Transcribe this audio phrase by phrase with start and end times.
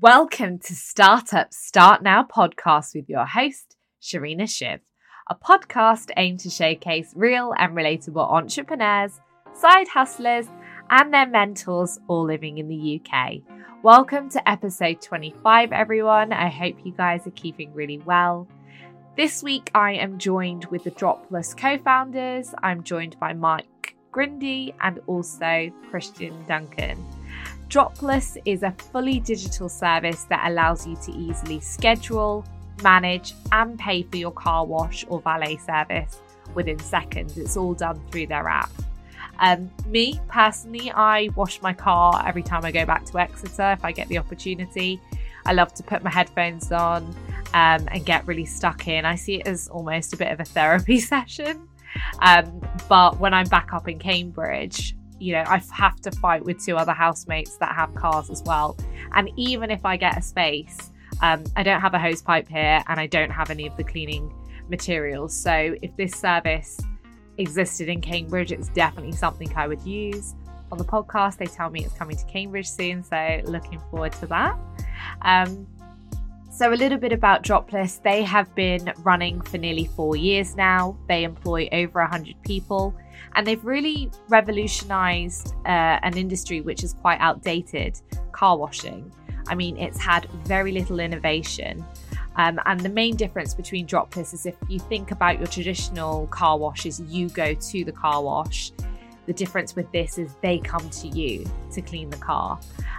[0.00, 4.80] Welcome to Startup Start Now podcast with your host, Sharina Shiv,
[5.30, 9.20] a podcast aimed to showcase real and relatable entrepreneurs,
[9.52, 10.46] side hustlers,
[10.90, 13.42] and their mentors all living in the UK.
[13.84, 16.32] Welcome to episode 25, everyone.
[16.32, 18.48] I hope you guys are keeping really well.
[19.16, 22.52] This week, I am joined with the Dropless co founders.
[22.62, 27.04] I'm joined by Mike Grindy and also Christian Duncan.
[27.68, 32.44] Dropless is a fully digital service that allows you to easily schedule,
[32.82, 36.20] manage, and pay for your car wash or valet service
[36.54, 37.36] within seconds.
[37.38, 38.70] It's all done through their app.
[39.40, 43.84] Um, me personally, I wash my car every time I go back to Exeter if
[43.84, 45.00] I get the opportunity.
[45.46, 47.04] I love to put my headphones on
[47.52, 49.04] um, and get really stuck in.
[49.04, 51.68] I see it as almost a bit of a therapy session.
[52.20, 56.62] Um, but when I'm back up in Cambridge, you know, I have to fight with
[56.62, 58.76] two other housemates that have cars as well.
[59.14, 60.90] And even if I get a space,
[61.22, 63.84] um, I don't have a hose pipe here and I don't have any of the
[63.84, 64.30] cleaning
[64.68, 65.34] materials.
[65.34, 66.78] So if this service
[67.38, 70.34] existed in Cambridge, it's definitely something I would use.
[70.70, 74.26] On the podcast, they tell me it's coming to Cambridge soon, so looking forward to
[74.26, 74.58] that.
[75.22, 75.66] Um,
[76.50, 78.00] so, a little bit about Dropless.
[78.00, 80.96] They have been running for nearly four years now.
[81.08, 82.94] They employ over 100 people
[83.34, 88.00] and they've really revolutionized uh, an industry which is quite outdated
[88.32, 89.12] car washing.
[89.48, 91.84] I mean, it's had very little innovation.
[92.36, 96.58] Um, and the main difference between Dropless is if you think about your traditional car
[96.58, 98.72] washes, you go to the car wash.
[99.26, 102.58] The difference with this is they come to you to clean the car.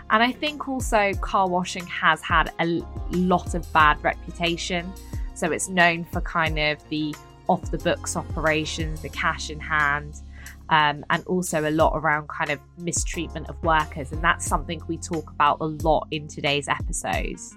[0.10, 4.92] And I think also car washing has had a lot of bad reputation.
[5.34, 7.14] So it's known for kind of the
[7.48, 10.22] off the books operations, the cash in hand,
[10.70, 14.12] um, and also a lot around kind of mistreatment of workers.
[14.12, 17.56] And that's something we talk about a lot in today's episodes.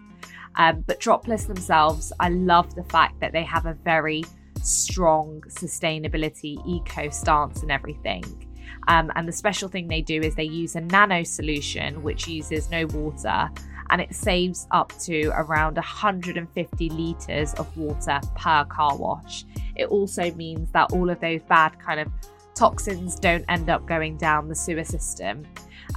[0.56, 4.24] Um, but Dropless themselves, I love the fact that they have a very
[4.62, 8.24] strong sustainability eco stance and everything.
[8.88, 12.70] Um, and the special thing they do is they use a nano solution which uses
[12.70, 13.50] no water
[13.90, 19.44] and it saves up to around 150 litres of water per car wash.
[19.76, 22.08] It also means that all of those bad kind of
[22.58, 25.46] toxins don't end up going down the sewer system.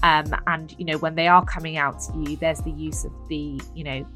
[0.04, 3.12] Um, and you know when they are coming out to you, there's the use of
[3.28, 4.08] the you know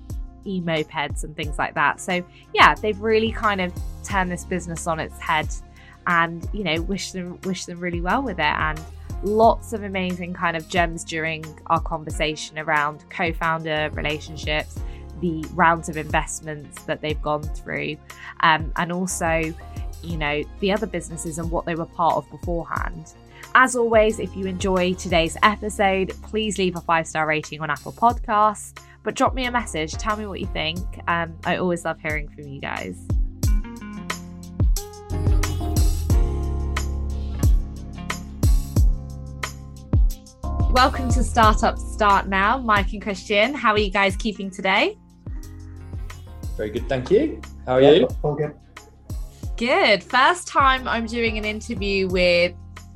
[0.45, 1.99] e-mopeds and things like that.
[1.99, 2.23] So
[2.53, 3.73] yeah, they've really kind of
[4.03, 5.47] turned this business on its head,
[6.07, 8.79] and you know wish them wish them really well with it and
[9.23, 14.79] lots of amazing kind of gems during our conversation around co-founder relationships
[15.21, 17.95] the rounds of investments that they've gone through
[18.41, 19.53] um, and also
[20.03, 23.13] you know, the other businesses and what they were part of beforehand.
[23.53, 27.93] As always, if you enjoy today's episode, please leave a five star rating on Apple
[27.93, 29.93] Podcasts, but drop me a message.
[29.93, 30.79] Tell me what you think.
[31.07, 32.97] Um, I always love hearing from you guys.
[40.71, 43.53] Welcome to Startup Start Now, Mike and Christian.
[43.53, 44.97] How are you guys keeping today?
[46.57, 47.39] Very good, thank you.
[47.65, 48.09] How are you?
[48.21, 48.53] All good.
[49.57, 50.03] Good.
[50.03, 52.53] First time I'm doing an interview with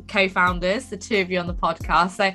[0.09, 2.18] co founders, the two of you on the podcast.
[2.18, 2.31] So,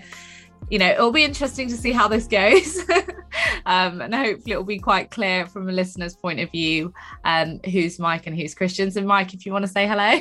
[0.71, 2.79] you know, it'll be interesting to see how this goes.
[3.67, 7.99] um, and hopefully it'll be quite clear from a listener's point of view um, who's
[7.99, 8.91] Mike and who's Christian.
[8.91, 10.19] So, Mike, if you want to say hello.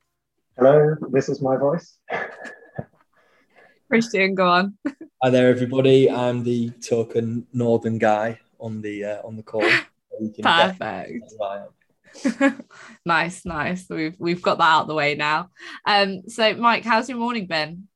[0.58, 1.98] hello, this is my voice.
[3.88, 4.76] Christian, go on.
[5.22, 6.10] Hi there, everybody.
[6.10, 9.62] I'm the token northern guy on the uh, on the call.
[10.42, 11.32] Perfect.
[13.04, 13.86] nice, nice.
[13.88, 15.50] We've we've got that out of the way now.
[15.84, 17.88] Um, so Mike, how's your morning been?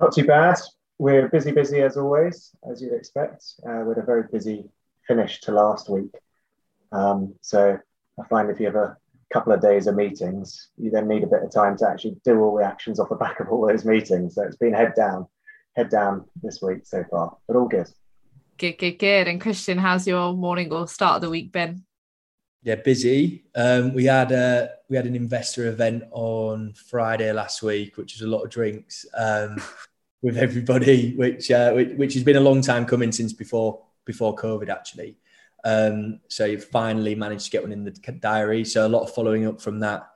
[0.00, 0.56] Not too bad.
[0.98, 3.44] We're busy, busy as always, as you'd expect.
[3.64, 4.68] Uh, we had a very busy
[5.06, 6.10] finish to last week.
[6.92, 7.78] Um, so
[8.18, 8.96] I find if you have a
[9.32, 12.40] couple of days of meetings, you then need a bit of time to actually do
[12.40, 14.34] all the actions off the back of all those meetings.
[14.34, 15.26] So it's been head down,
[15.76, 17.88] head down this week so far, but all good.
[18.56, 19.28] Good, good, good.
[19.28, 21.84] And Christian, how's your morning or start of the week been?
[22.68, 23.44] Yeah, busy.
[23.54, 28.20] Um, we had a we had an investor event on Friday last week, which was
[28.20, 29.56] a lot of drinks um,
[30.22, 34.36] with everybody, which, uh, which, which has been a long time coming since before before
[34.36, 35.16] COVID actually.
[35.64, 38.66] Um, so you finally managed to get one in the diary.
[38.66, 40.06] So a lot of following up from that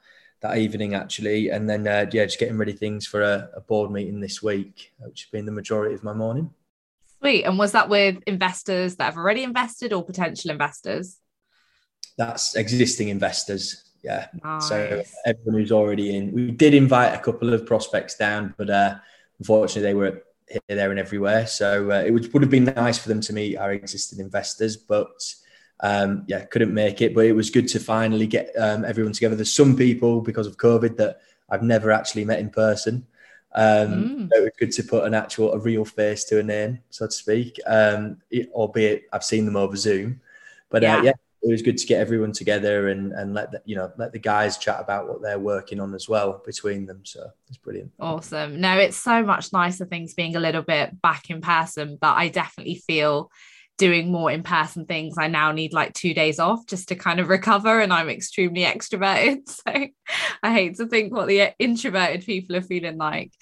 [0.42, 3.90] that evening actually, and then uh, yeah, just getting ready things for a, a board
[3.90, 6.50] meeting this week, which has been the majority of my morning.
[7.18, 7.44] Sweet.
[7.44, 11.18] And was that with investors that have already invested or potential investors?
[12.16, 13.84] That's existing investors.
[14.02, 14.26] Yeah.
[14.42, 14.68] Nice.
[14.68, 16.32] So everyone who's already in.
[16.32, 18.96] We did invite a couple of prospects down, but uh,
[19.38, 21.46] unfortunately they were here, there, and everywhere.
[21.46, 24.76] So uh, it would, would have been nice for them to meet our existing investors,
[24.76, 25.34] but
[25.80, 27.14] um, yeah, couldn't make it.
[27.14, 29.36] But it was good to finally get um, everyone together.
[29.36, 33.06] There's some people because of COVID that I've never actually met in person.
[33.54, 34.28] Um, mm.
[34.32, 37.06] So it was good to put an actual, a real face to a name, so
[37.06, 37.60] to speak.
[37.66, 40.20] Um, it, albeit I've seen them over Zoom,
[40.70, 40.96] but yeah.
[40.96, 41.12] Uh, yeah,
[41.42, 44.18] it was good to get everyone together and and let the, you know let the
[44.18, 47.00] guys chat about what they're working on as well between them.
[47.04, 47.92] So it's brilliant.
[47.98, 48.60] Awesome.
[48.60, 52.28] No, it's so much nicer things being a little bit back in person, but I
[52.28, 53.30] definitely feel
[53.78, 57.18] doing more in person things, I now need like two days off just to kind
[57.18, 57.80] of recover.
[57.80, 59.40] And I'm extremely extroverted.
[59.48, 59.86] So
[60.42, 63.32] I hate to think what the introverted people are feeling like.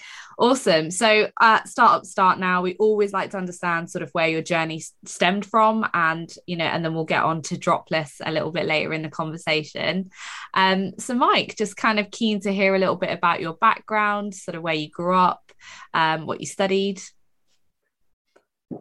[0.41, 0.89] Awesome.
[0.89, 4.81] So at Startup Start Now, we always like to understand sort of where your journey
[5.05, 8.65] stemmed from and, you know, and then we'll get on to Dropless a little bit
[8.65, 10.09] later in the conversation.
[10.55, 14.33] Um, so Mike, just kind of keen to hear a little bit about your background,
[14.33, 15.51] sort of where you grew up,
[15.93, 16.99] um, what you studied.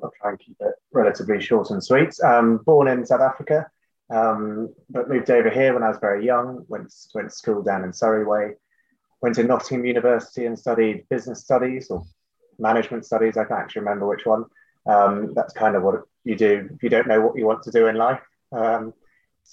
[0.03, 2.15] I'll try and keep it relatively short and sweet.
[2.25, 3.67] Um, born in South Africa,
[4.09, 6.65] um, but moved over here when I was very young.
[6.69, 8.55] Went went to school down in Surrey Way.
[9.23, 12.05] Went to Nottingham University and studied business studies or
[12.59, 13.37] management studies.
[13.37, 14.45] I can't actually remember which one.
[14.87, 17.71] Um, that's kind of what you do if you don't know what you want to
[17.71, 18.21] do in life.
[18.53, 18.95] Um,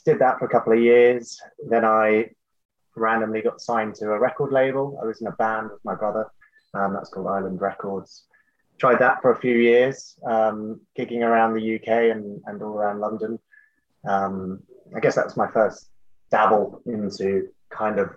[0.05, 1.39] did that for a couple of years.
[1.69, 2.29] Then I
[2.95, 4.99] randomly got signed to a record label.
[5.01, 6.31] I was in a band with my brother.
[6.73, 8.27] Um, that's called Island Records
[8.77, 12.99] tried that for a few years, um, gigging around the UK and, and all around
[12.99, 13.39] London.
[14.07, 14.61] Um,
[14.95, 15.89] I guess that was my first
[16.31, 18.11] dabble into kind of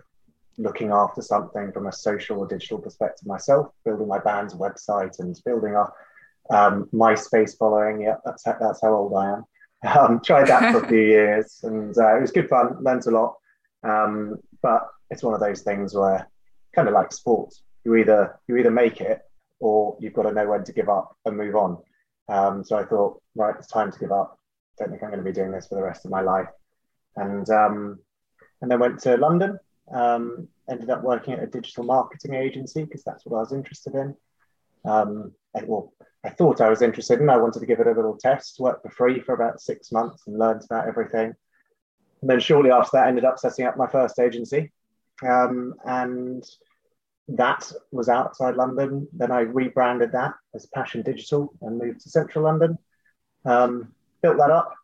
[0.60, 5.38] looking after something from a social or digital perspective myself, building my band's website and
[5.44, 5.86] building a
[6.54, 8.02] um, MySpace following.
[8.02, 9.44] Yeah, that's how, that's how old I am.
[9.82, 12.76] Um, tried that for a few years, and uh, it was good fun.
[12.82, 13.36] Learned a lot,
[13.82, 16.28] um, but it's one of those things where,
[16.74, 19.22] kind of like sports, you either you either make it
[19.58, 21.78] or you've got to know when to give up and move on.
[22.28, 24.38] Um, so I thought, right, it's time to give up.
[24.78, 26.48] Don't think I'm going to be doing this for the rest of my life.
[27.16, 28.00] And um,
[28.60, 29.58] and then went to London.
[29.92, 33.94] Um, ended up working at a digital marketing agency because that's what I was interested
[33.94, 34.14] in.
[34.84, 35.92] Um, I, well,
[36.24, 37.28] I thought I was interested in.
[37.28, 38.60] I wanted to give it a little test.
[38.60, 41.34] Worked for free for about six months and learned about everything.
[42.20, 44.70] And then shortly after that, I ended up setting up my first agency.
[45.26, 46.44] Um, and
[47.28, 49.08] that was outside London.
[49.12, 52.78] Then I rebranded that as Passion Digital and moved to central London.
[53.44, 54.74] Um, built that up.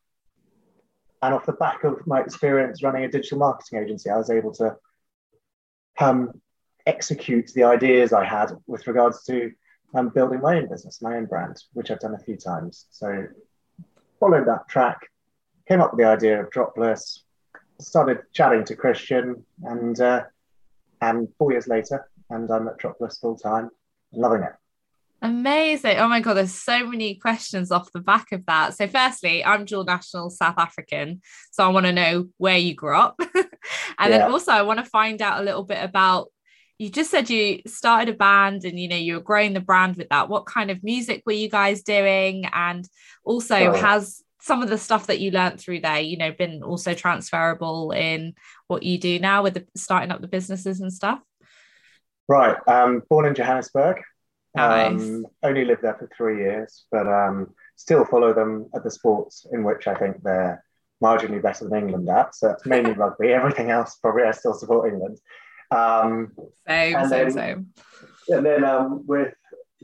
[1.22, 4.52] And off the back of my experience running a digital marketing agency, I was able
[4.54, 4.76] to
[5.98, 6.40] um,
[6.86, 9.52] execute the ideas I had with regards to
[9.94, 12.86] um, building my own business, my own brand, which I've done a few times.
[12.90, 13.26] So
[14.20, 14.98] followed that track,
[15.68, 17.20] came up with the idea of Dropless,
[17.80, 20.24] started chatting to Christian, and uh,
[21.00, 23.70] and four years later, and I'm at Dropless full time,
[24.12, 24.52] loving it.
[25.22, 25.96] Amazing.
[25.98, 28.74] Oh my God, there's so many questions off the back of that.
[28.74, 31.22] So, firstly, I'm dual national South African.
[31.52, 33.18] So, I want to know where you grew up.
[33.98, 34.18] and yeah.
[34.18, 36.28] then also, I want to find out a little bit about
[36.78, 39.96] you just said you started a band and you know you were growing the brand
[39.96, 40.28] with that.
[40.28, 42.44] What kind of music were you guys doing?
[42.52, 42.86] And
[43.24, 43.72] also, oh.
[43.72, 47.90] has some of the stuff that you learned through there, you know, been also transferable
[47.90, 48.34] in
[48.68, 51.20] what you do now with the starting up the businesses and stuff?
[52.28, 52.56] Right.
[52.68, 54.02] Um, born in Johannesburg.
[54.54, 55.00] Nice.
[55.00, 59.46] Um, only lived there for three years, but um, still follow them at the sports
[59.52, 60.64] in which I think they're
[61.02, 62.34] marginally better than England at.
[62.34, 63.28] So it's mainly rugby.
[63.28, 65.20] Everything else, probably, I still support England.
[65.70, 66.32] Um,
[66.66, 67.66] same, same, then, same.
[68.28, 69.34] And then um, with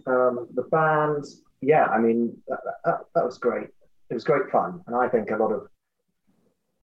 [0.07, 1.25] um, the band,
[1.61, 3.69] yeah, I mean, that, that, that was great.
[4.11, 4.81] It was great fun.
[4.87, 5.69] And I think a lot of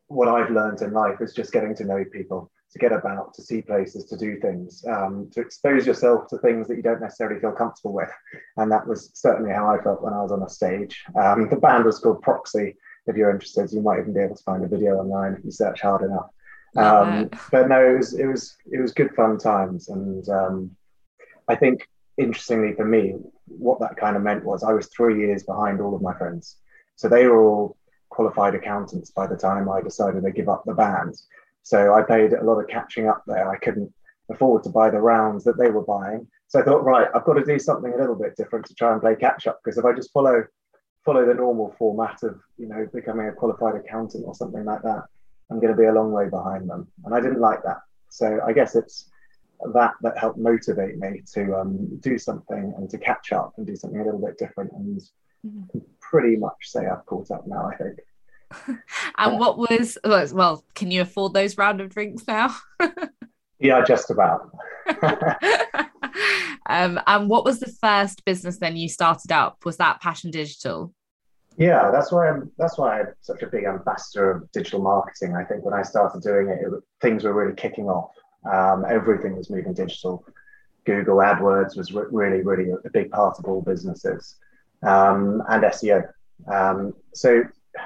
[0.07, 3.41] what I've learned in life is just getting to know people to get about, to
[3.41, 7.39] see places, to do things, um, to expose yourself to things that you don't necessarily
[7.39, 8.09] feel comfortable with.
[8.57, 11.03] And that was certainly how I felt when I was on a stage.
[11.21, 12.77] Um, the band was called Proxy.
[13.07, 15.51] If you're interested, you might even be able to find a video online if you
[15.51, 16.29] search hard enough.
[16.75, 20.71] Um, but no, it was it was it was good fun times, and um,
[21.47, 23.15] I think interestingly for me,
[23.45, 26.57] what that kind of meant was I was three years behind all of my friends.
[26.95, 27.77] So they were all
[28.09, 31.15] qualified accountants by the time I decided to give up the band.
[31.63, 33.49] So I paid a lot of catching up there.
[33.49, 33.91] I couldn't
[34.29, 36.27] afford to buy the rounds that they were buying.
[36.47, 38.91] So I thought, right, I've got to do something a little bit different to try
[38.91, 39.59] and play catch up.
[39.63, 40.43] Because if I just follow
[41.03, 45.03] follow the normal format of, you know, becoming a qualified accountant or something like that,
[45.49, 46.87] I'm going to be a long way behind them.
[47.05, 47.81] And I didn't like that.
[48.09, 49.09] So I guess it's
[49.73, 53.75] that that helped motivate me to um, do something and to catch up and do
[53.75, 54.71] something a little bit different.
[54.73, 55.01] And
[55.45, 55.79] mm-hmm.
[55.99, 57.99] pretty much say I've caught up now, I think.
[59.17, 59.97] and what was
[60.33, 62.53] well can you afford those round of drinks now
[63.59, 64.51] yeah just about
[66.67, 69.65] Um, and what was the first business then you started up?
[69.65, 70.93] Was that Passion Digital?
[71.57, 72.51] Yeah, that's why I'm.
[72.57, 75.35] That's why I'm such a big ambassador of digital marketing.
[75.35, 78.15] I think when I started doing it, it things were really kicking off.
[78.51, 80.25] Um, everything was moving digital.
[80.85, 84.37] Google AdWords was re- really, really a big part of all businesses,
[84.83, 86.09] um, and SEO.
[86.47, 87.43] Um, so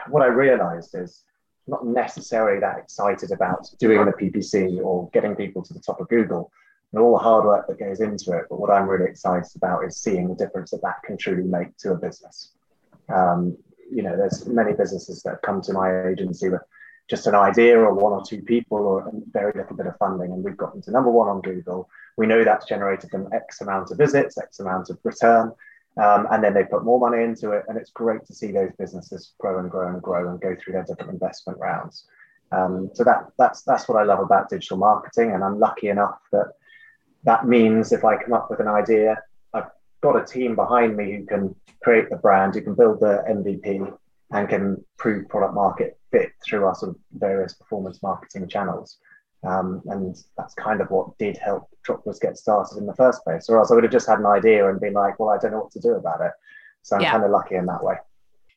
[0.09, 1.23] what I realized is
[1.67, 6.07] not necessarily that excited about doing the PPC or getting people to the top of
[6.09, 6.51] Google
[6.95, 8.45] and all the hard work that goes into it.
[8.49, 11.75] But what I'm really excited about is seeing the difference that that can truly make
[11.79, 12.51] to a business.
[13.13, 13.57] Um,
[13.91, 16.61] you know, there's many businesses that have come to my agency with
[17.09, 20.41] just an idea or one or two people or very little bit of funding, and
[20.41, 21.89] we've gotten to number one on Google.
[22.15, 25.51] We know that's generated them X amount of visits, X amount of return,
[26.01, 28.71] um, and then they put more money into it, and it's great to see those
[28.79, 32.05] businesses grow and grow and grow and go through their different investment rounds.
[32.53, 36.19] Um, so that that's that's what I love about digital marketing, and I'm lucky enough
[36.31, 36.53] that
[37.25, 39.21] that means if I come up with an idea,
[39.53, 39.69] I've
[40.01, 43.95] got a team behind me who can create the brand, who can build the MVP,
[44.31, 48.97] and can prove product market fit through our sort of various performance marketing channels.
[49.43, 53.47] Um, and that's kind of what did help Dropless get started in the first place.
[53.47, 55.51] Or else I would have just had an idea and been like, well, I don't
[55.51, 56.31] know what to do about it.
[56.81, 57.11] So I'm yeah.
[57.11, 57.95] kind of lucky in that way.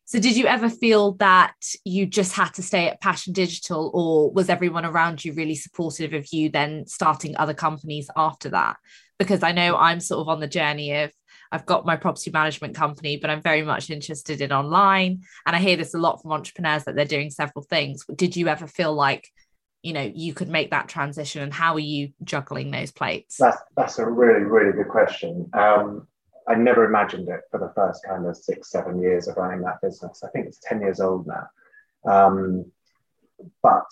[0.09, 1.53] So did you ever feel that
[1.85, 6.15] you just had to stay at Passion Digital or was everyone around you really supportive
[6.15, 8.79] of you then starting other companies after that?
[9.19, 11.13] Because I know I'm sort of on the journey of
[11.53, 15.25] I've got my property management company, but I'm very much interested in online.
[15.45, 18.07] And I hear this a lot from entrepreneurs that they're doing several things.
[18.15, 19.29] Did you ever feel like
[19.83, 23.63] you know you could make that transition and how are you juggling those plates that's
[23.77, 26.09] that's a really really good question um,
[26.49, 29.81] i never imagined it for the first kind of six seven years of running that
[29.83, 30.23] business.
[30.25, 31.47] I think it's 10 years old now.
[32.05, 32.67] Um,
[33.63, 33.91] but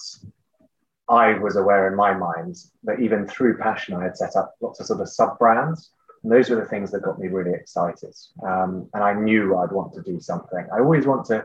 [1.09, 4.81] i was aware in my mind that even through passion i had set up lots
[4.81, 5.91] of sort of sub brands.
[6.23, 8.15] And those were the things that got me really excited.
[8.43, 10.67] Um, and i knew i'd want to do something.
[10.73, 11.45] I always want to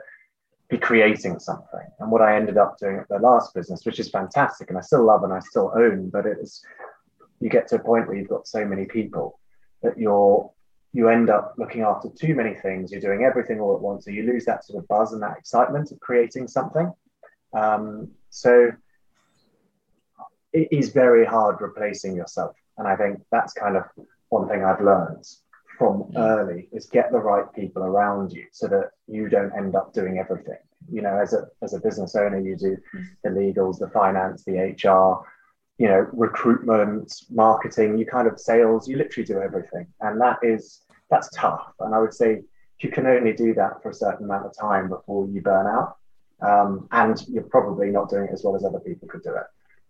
[0.69, 1.85] be creating something.
[1.99, 4.81] And what I ended up doing at the last business, which is fantastic and I
[4.81, 6.63] still love and I still own, but it's
[7.41, 9.39] you get to a point where you've got so many people
[9.83, 10.49] that you're
[10.93, 12.91] you end up looking after too many things.
[12.91, 15.37] You're doing everything all at once, so you lose that sort of buzz and that
[15.37, 16.91] excitement of creating something.
[17.53, 18.71] Um, so
[20.53, 23.83] it is very hard replacing yourself, and I think that's kind of
[24.29, 25.25] one thing I've learned
[25.77, 26.17] from mm.
[26.17, 30.19] early is get the right people around you so that you don't end up doing
[30.19, 30.59] everything.
[30.91, 33.05] You know, as a as a business owner, you do mm.
[33.23, 35.25] the legals, the finance, the HR,
[35.81, 39.87] you know, recruitment, marketing, you kind of sales, you literally do everything.
[40.01, 41.73] And that is that's tough.
[41.79, 42.43] And I would say
[42.81, 45.97] you can only do that for a certain amount of time before you burn out.
[46.39, 49.47] Um, and you're probably not doing it as well as other people could do it.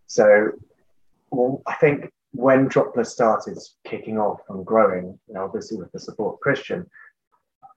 [0.08, 0.52] So
[1.30, 6.00] well, I think when Dropless started kicking off and growing, you know, obviously with the
[6.00, 6.90] support of Christian,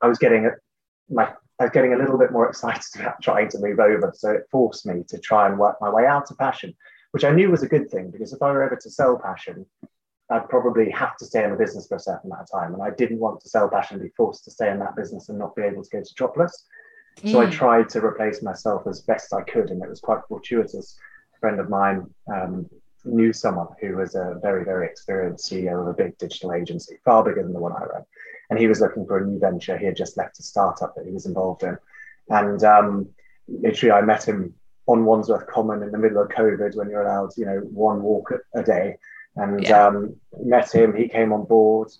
[0.02, 0.50] I was getting a,
[1.10, 4.12] my I was getting a little bit more excited about trying to move over.
[4.14, 6.76] So it forced me to try and work my way out of passion,
[7.14, 9.64] which I knew was a good thing because if I were ever to sell passion,
[10.30, 12.74] I'd probably have to stay in the business for a certain amount of time.
[12.74, 15.28] And I didn't want to sell passion and be forced to stay in that business
[15.28, 16.64] and not be able to go to Dropless.
[17.22, 17.30] Mm.
[17.30, 17.52] So I mm.
[17.52, 19.70] tried to replace myself as best I could.
[19.70, 20.98] And it was quite fortuitous.
[21.36, 22.04] A friend of mine
[22.34, 22.68] um,
[23.04, 27.22] knew someone who was a very, very experienced CEO of a big digital agency, far
[27.22, 28.04] bigger than the one I ran.
[28.50, 29.78] And he was looking for a new venture.
[29.78, 31.78] He had just left a startup that he was involved in.
[32.28, 33.10] And um,
[33.46, 34.54] literally, I met him
[34.86, 38.32] on Wandsworth Common in the middle of COVID when you're allowed, you know, one walk
[38.54, 38.96] a day.
[39.36, 39.86] And yeah.
[39.86, 40.94] um, met him.
[40.94, 41.90] He came on board,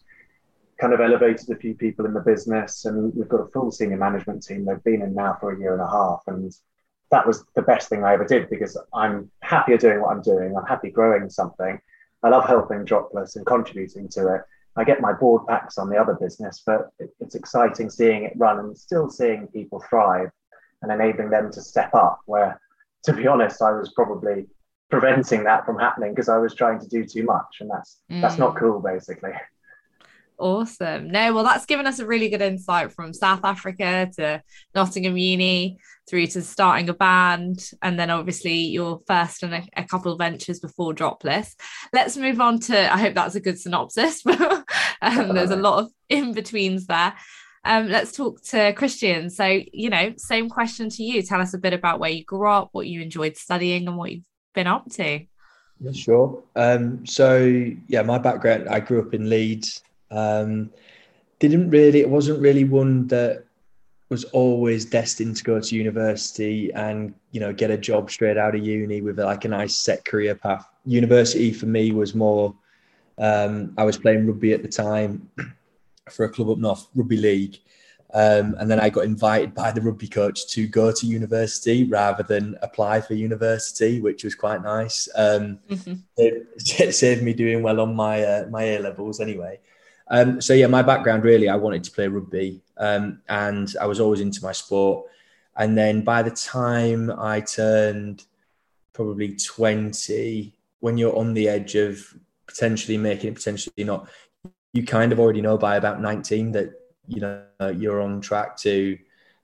[0.81, 2.85] kind of elevated a few people in the business.
[2.85, 4.65] And we've got a full senior management team.
[4.65, 6.23] They've been in now for a year and a half.
[6.29, 6.55] And
[7.11, 10.57] that was the best thing I ever did because I'm happier doing what I'm doing.
[10.57, 11.81] I'm happy growing something.
[12.23, 14.43] I love helping Dropless and contributing to it.
[14.77, 18.59] I get my board packs on the other business, but it's exciting seeing it run
[18.59, 20.31] and still seeing people thrive
[20.83, 22.21] and enabling them to step up.
[22.27, 22.61] Where,
[23.05, 24.47] to be honest, I was probably
[24.91, 28.21] preventing that from happening because I was trying to do too much, and that's mm.
[28.21, 28.59] that's not mm.
[28.59, 29.33] cool, basically.
[30.37, 31.11] Awesome.
[31.11, 34.43] No, well, that's given us a really good insight from South Africa to
[34.75, 39.85] Nottingham Uni through to starting a band and then obviously your first and a, a
[39.85, 41.55] couple of ventures before Dropless.
[41.93, 44.65] Let's move on to, I hope that's a good synopsis, but
[45.01, 47.15] um, there's a lot of in betweens there.
[47.65, 49.31] Um, let's talk to Christian.
[49.31, 51.23] So, you know, same question to you.
[51.23, 54.13] Tell us a bit about where you grew up, what you enjoyed studying, and what
[54.13, 55.21] you've been up to.
[55.81, 56.43] Yeah, sure.
[56.57, 57.45] Um, so,
[57.89, 59.83] yeah, my background, I grew up in Leeds.
[60.11, 60.71] Um,
[61.39, 63.45] didn't really, it wasn't really one that
[64.11, 68.55] was always destined to go to university and you know get a job straight out
[68.55, 70.69] of uni with like a nice set career path.
[70.85, 72.55] University for me was more
[73.19, 75.29] Um, I was playing rugby at the time
[76.11, 77.59] for a club up north, rugby league.
[78.13, 82.23] Um, and then I got invited by the rugby coach to go to university rather
[82.23, 85.09] than apply for university, which was quite nice.
[85.17, 85.95] Um, mm-hmm.
[86.17, 86.47] it,
[86.79, 89.59] it, saved me doing well on my uh, my A levels anyway.
[90.09, 93.99] Um, so yeah, my background really, I wanted to play rugby, um, and I was
[93.99, 95.07] always into my sport.
[95.57, 98.23] And then by the time I turned
[98.93, 102.15] probably twenty, when you're on the edge of
[102.47, 104.09] potentially making it, potentially not,
[104.75, 106.73] you kind of already know by about nineteen that
[107.07, 107.43] you know
[107.75, 108.99] you're on track to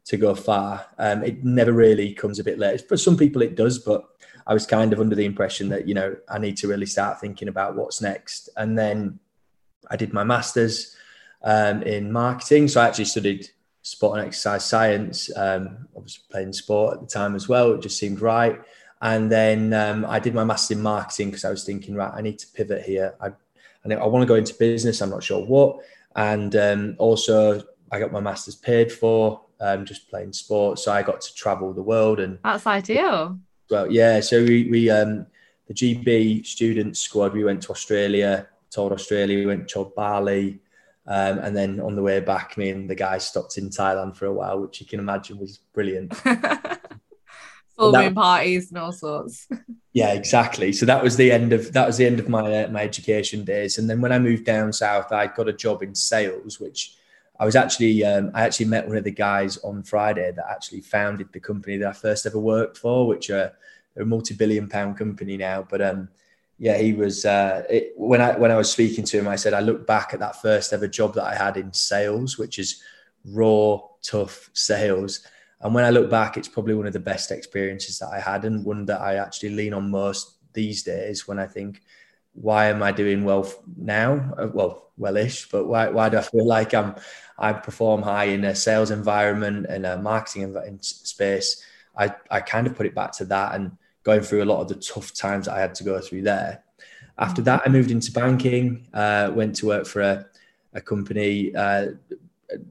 [0.05, 0.85] to go far.
[0.99, 2.87] Um, it never really comes a bit late.
[2.87, 4.05] For some people, it does, but
[4.47, 7.21] I was kind of under the impression that you know I need to really start
[7.21, 8.51] thinking about what's next.
[8.57, 9.21] And then
[9.89, 10.97] I did my masters
[11.43, 13.49] um, in marketing, so I actually studied
[13.83, 15.31] sport and exercise science.
[15.37, 17.73] Um, I was playing sport at the time as well.
[17.73, 18.61] It just seemed right.
[19.01, 22.21] And then um, I did my master's in marketing because I was thinking, right, I
[22.21, 23.15] need to pivot here.
[23.21, 23.31] I,
[23.85, 25.01] I, I want to go into business.
[25.01, 25.79] I'm not sure what.
[26.17, 30.85] And um, also, I got my master's paid for, um, just playing sports.
[30.85, 33.39] So I got to travel the world and that's ideal.
[33.71, 34.21] Well, yeah.
[34.21, 35.27] So we, we um,
[35.69, 40.61] the GB student squad, we went to Australia, toured Australia, we went to Bali.
[41.07, 44.27] Um, and then on the way back, me and the guys stopped in Thailand for
[44.27, 46.13] a while, which you can imagine was brilliant.
[47.81, 49.49] Full moon parties and all sorts.
[49.93, 50.73] yeah, exactly.
[50.73, 53.45] So that was the end of that was the end of my uh, my education
[53.45, 53.79] days.
[53.79, 56.97] And then when I moved down south, I got a job in sales, which
[57.39, 60.83] I was actually um, I actually met one of the guys on Friday that actually
[60.83, 63.53] founded the company that I first ever worked for, which are
[63.97, 65.67] a multi-billion pound company now.
[65.69, 66.09] But um,
[66.59, 69.55] yeah, he was uh, it, when I when I was speaking to him, I said
[69.55, 72.83] I look back at that first ever job that I had in sales, which is
[73.25, 75.27] raw, tough sales
[75.61, 78.45] and when I look back, it's probably one of the best experiences that I had
[78.45, 81.83] and one that I actually lean on most these days when I think,
[82.33, 84.35] why am I doing well now?
[84.39, 86.95] Uh, well, wellish, but why, why do I feel like I'm,
[87.39, 91.63] I perform high in a sales environment and a marketing space?
[91.97, 94.69] I, I kind of put it back to that and going through a lot of
[94.69, 96.65] the tough times that I had to go through there.
[97.19, 100.27] After that, I moved into banking, uh, went to work for a,
[100.73, 101.89] a company uh,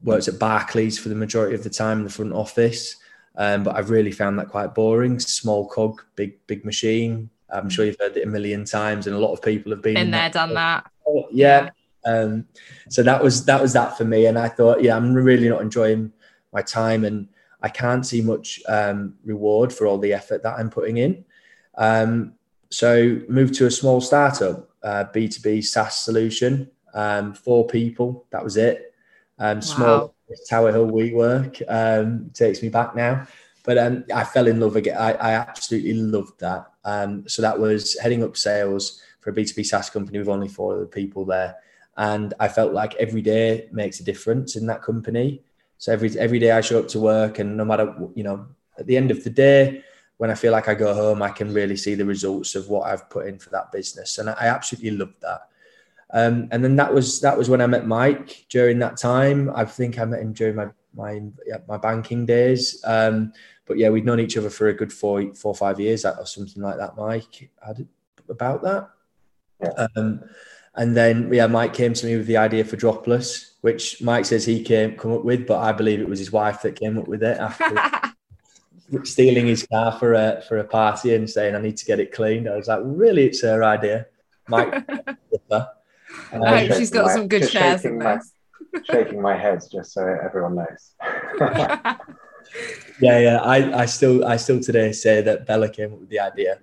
[0.03, 2.95] worked at Barclays for the majority of the time in the front office.
[3.35, 5.19] Um, but I've really found that quite boring.
[5.19, 7.29] Small cog, big big machine.
[7.51, 9.97] I'm sure you've heard it a million times, and a lot of people have been
[9.97, 10.91] in there, done that.
[11.31, 11.69] Yeah.
[12.05, 12.45] Um,
[12.89, 15.61] so that was that was that for me, and I thought, yeah, I'm really not
[15.61, 16.11] enjoying
[16.53, 17.27] my time, and
[17.61, 21.25] I can't see much um, reward for all the effort that I'm putting in.
[21.77, 22.33] Um,
[22.69, 28.25] so moved to a small startup, uh, B2B SaaS solution, um, four people.
[28.31, 28.88] That was it.
[29.39, 30.13] Um, small wow.
[30.49, 33.25] Tower Hill WeWork um, takes me back now.
[33.63, 34.97] But um, I fell in love again.
[34.97, 36.71] I, I absolutely loved that.
[36.85, 40.75] Um, so that was heading up sales for a B2B SaaS company with only four
[40.75, 41.55] other people there.
[41.97, 45.43] And I felt like every day makes a difference in that company.
[45.77, 48.47] So every every day I show up to work, and no matter you know,
[48.77, 49.83] at the end of the day,
[50.17, 52.89] when I feel like I go home, I can really see the results of what
[52.89, 55.48] I've put in for that business, and I absolutely loved that.
[56.11, 59.51] Um, and then that was that was when I met Mike during that time.
[59.55, 62.83] I think I met him during my my yeah, my banking days.
[62.85, 63.33] Um,
[63.65, 66.25] but yeah, we'd known each other for a good four four or five years or
[66.25, 66.97] something like that.
[66.97, 67.87] Mike had
[68.27, 68.89] about that.
[69.61, 69.87] Yeah.
[69.95, 70.23] Um,
[70.75, 74.45] and then yeah, Mike came to me with the idea for Dropless, which Mike says
[74.45, 77.07] he came come up with, but I believe it was his wife that came up
[77.07, 77.65] with it after
[79.03, 82.11] stealing his car for a for a party and saying I need to get it
[82.11, 82.49] cleaned.
[82.49, 84.07] I was like, really, it's her idea.
[84.47, 84.89] Mike.
[86.33, 88.19] I hope she's got my, some good shares in my,
[88.89, 90.93] shaking my head just so everyone knows.
[92.99, 93.37] yeah, yeah.
[93.41, 96.59] I, I still, I still today say that Bella came up with the idea.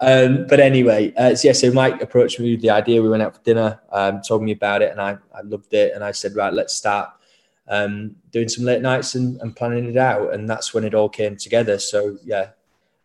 [0.00, 1.52] Um, but anyway, uh, so yeah.
[1.52, 3.02] So Mike approached me with the idea.
[3.02, 5.92] We went out for dinner, um, told me about it, and I, I loved it.
[5.94, 7.10] And I said, right, let's start
[7.68, 10.34] um, doing some late nights and, and planning it out.
[10.34, 11.78] And that's when it all came together.
[11.78, 12.50] So yeah,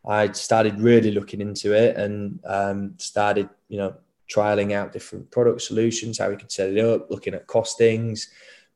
[0.05, 3.95] I started really looking into it and um, started, you know,
[4.31, 8.27] trialing out different product solutions, how we could set it up, looking at costings.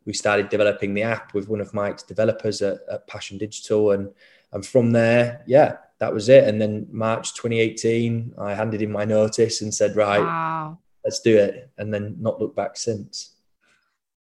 [0.05, 4.11] We started developing the app with one of Mike's developers at, at Passion Digital, and
[4.51, 6.47] and from there, yeah, that was it.
[6.47, 10.77] And then March 2018, I handed in my notice and said, right, wow.
[11.03, 13.31] let's do it, and then not look back since.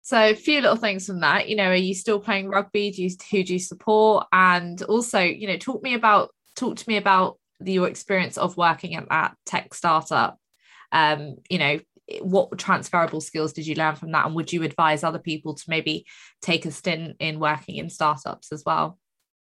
[0.03, 2.91] So a few little things from that, you know, are you still playing rugby?
[2.91, 4.27] Do you who do you support?
[4.33, 8.57] And also, you know, talk me about talk to me about the, your experience of
[8.57, 10.39] working at that tech startup
[10.95, 11.79] um, you know
[12.21, 15.65] what transferable skills did you learn from that and would you advise other people to
[15.69, 16.07] maybe
[16.43, 18.99] take a stint in working in startups as well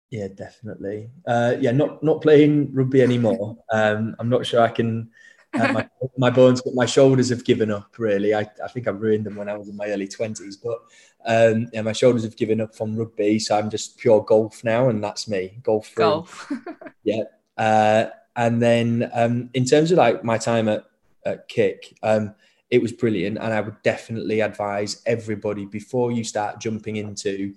[0.09, 5.09] yeah definitely uh, yeah not not playing rugby anymore um, i'm not sure i can
[5.53, 7.97] uh, my, my, bones, my shoulders have given up.
[7.97, 10.57] Really, I, I think I ruined them when I was in my early twenties.
[10.57, 10.79] But
[11.25, 14.89] um, yeah, my shoulders have given up from rugby, so I'm just pure golf now,
[14.89, 15.59] and that's me.
[15.63, 15.93] Golf.
[15.95, 16.51] Golf.
[17.03, 17.23] yeah.
[17.57, 20.85] Uh, and then um, in terms of like my time at,
[21.25, 22.35] at Kick, um,
[22.69, 27.55] it was brilliant, and I would definitely advise everybody before you start jumping into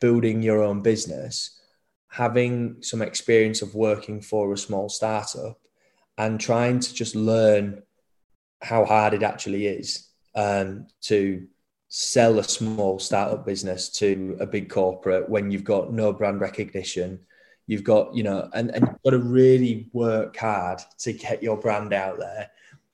[0.00, 1.60] building your own business,
[2.08, 5.60] having some experience of working for a small startup
[6.18, 7.82] and trying to just learn
[8.60, 11.46] how hard it actually is um, to
[11.88, 17.20] sell a small startup business to a big corporate when you've got no brand recognition.
[17.66, 21.56] You've got you know and, and you've got to really work hard to get your
[21.56, 22.50] brand out there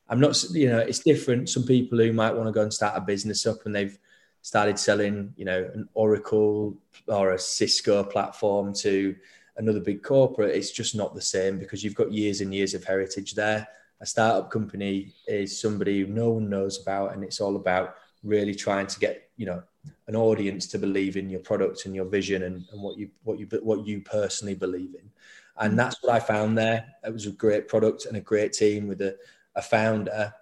[0.09, 2.97] i'm not you know it's different some people who might want to go and start
[2.97, 3.99] a business up and they've
[4.43, 9.15] started selling you know an oracle or a cisco platform to
[9.59, 12.85] another big corporate, it's just not the same because you've got years and years of
[12.85, 13.67] heritage there.
[14.01, 18.55] A startup company is somebody who no one knows about, and it's all about really
[18.55, 19.63] trying to get you know
[20.07, 23.39] an audience to believe in your product and your vision and, and what you what
[23.39, 25.11] you what you personally believe in.
[25.59, 25.77] And mm.
[25.77, 26.87] that's what I found there.
[27.05, 29.17] It was a great product and a great team with a,
[29.59, 30.33] a founder,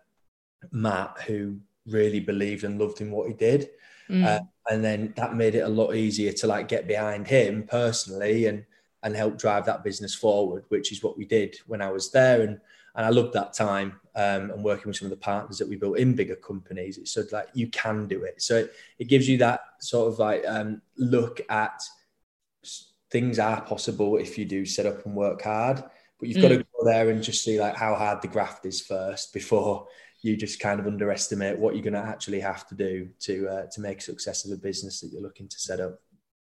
[0.71, 3.71] Matt, who really believed and loved in what he did.
[4.09, 4.25] Mm.
[4.25, 8.47] Uh, and then that made it a lot easier to like get behind him personally
[8.47, 8.65] and
[9.03, 12.43] and help drive that business forward, which is what we did when I was there.
[12.43, 12.61] And
[12.95, 15.77] and I loved that time um, and working with some of the partners that we
[15.77, 16.99] built in bigger companies.
[16.99, 18.41] It's sort of like you can do it.
[18.41, 21.83] So it, it gives you that sort of like um, look at
[23.11, 25.85] things are possible if you do set up and work hard.
[26.19, 26.43] But you've mm.
[26.43, 29.87] got to go there and just see like how hard the graft is first before
[30.23, 33.67] you just kind of underestimate what you're going to actually have to do to uh,
[33.73, 36.01] to make success of a business that you're looking to set up.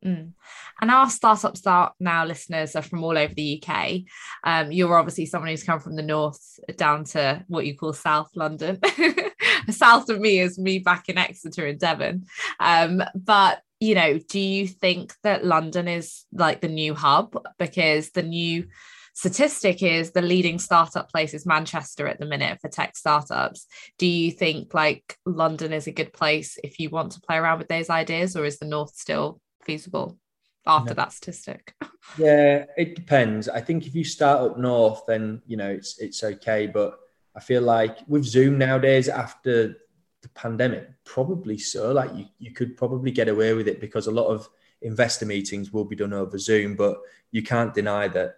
[0.04, 0.32] Mm.
[0.80, 4.00] And our Startup Start Now listeners are from all over the UK.
[4.44, 8.30] Um, you're obviously someone who's come from the north down to what you call South
[8.34, 8.80] London.
[9.70, 12.24] South of me is me back in Exeter in Devon.
[12.58, 18.10] Um, but you know, do you think that London is like the new hub because
[18.10, 18.68] the new
[19.14, 23.66] statistic is the leading startup place is Manchester at the minute for tech startups.
[23.98, 27.58] Do you think like London is a good place if you want to play around
[27.58, 30.18] with those ideas, or is the North still feasible
[30.66, 30.94] after no.
[30.94, 31.74] that statistic?
[32.18, 33.48] yeah, it depends.
[33.48, 36.66] I think if you start up north, then you know it's it's okay.
[36.66, 36.98] But
[37.34, 39.76] I feel like with Zoom nowadays, after
[40.22, 41.92] the pandemic, probably so.
[41.92, 44.48] Like you, you could probably get away with it because a lot of
[44.82, 46.98] investor meetings will be done over Zoom, but
[47.30, 48.34] you can't deny that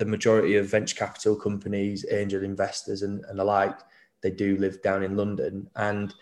[0.00, 3.78] the majority of venture capital companies, angel investors, and, and the like,
[4.22, 6.14] they do live down in London, and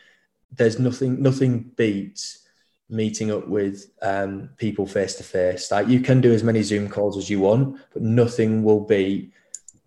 [0.53, 2.45] there's nothing nothing beats
[2.91, 5.71] meeting up with um, people face to face.
[5.71, 9.31] Like you can do as many Zoom calls as you want, but nothing will be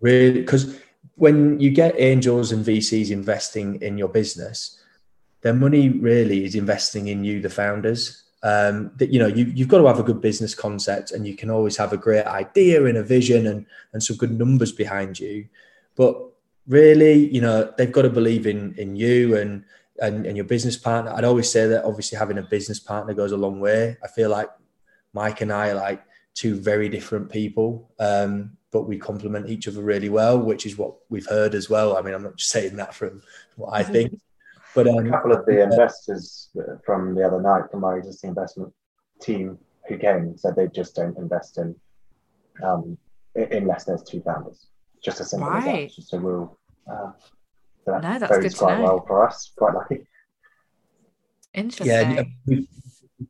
[0.00, 0.78] really because
[1.16, 4.80] when you get angels and VCs investing in your business,
[5.42, 8.22] their money really is investing in you, the founders.
[8.44, 11.36] Um, that you know you, you've got to have a good business concept, and you
[11.36, 15.20] can always have a great idea and a vision and and some good numbers behind
[15.20, 15.46] you,
[15.94, 16.32] but
[16.66, 19.64] really, you know, they've got to believe in in you and
[20.00, 21.12] and, and your business partner.
[21.12, 23.96] I'd always say that obviously having a business partner goes a long way.
[24.02, 24.48] I feel like
[25.12, 26.02] Mike and I are like
[26.34, 30.94] two very different people, um, but we complement each other really well, which is what
[31.08, 31.96] we've heard as well.
[31.96, 33.22] I mean, I'm not just saying that from
[33.56, 34.18] what I think.
[34.74, 36.50] But um, a couple of the investors
[36.84, 38.72] from the other night from our existing investment
[39.20, 39.58] team
[39.88, 41.74] who came said they just don't invest in
[42.62, 42.96] um,
[43.34, 44.66] unless there's two founders.
[45.02, 45.58] Just as simple right.
[45.58, 45.96] as that.
[45.96, 46.58] Just a rule.
[46.90, 47.12] Uh,
[47.84, 48.84] so that no, that's good quite know.
[48.84, 49.52] well for us.
[49.56, 50.06] Quite lucky.
[51.52, 51.86] Interesting.
[51.86, 52.68] Yeah, we've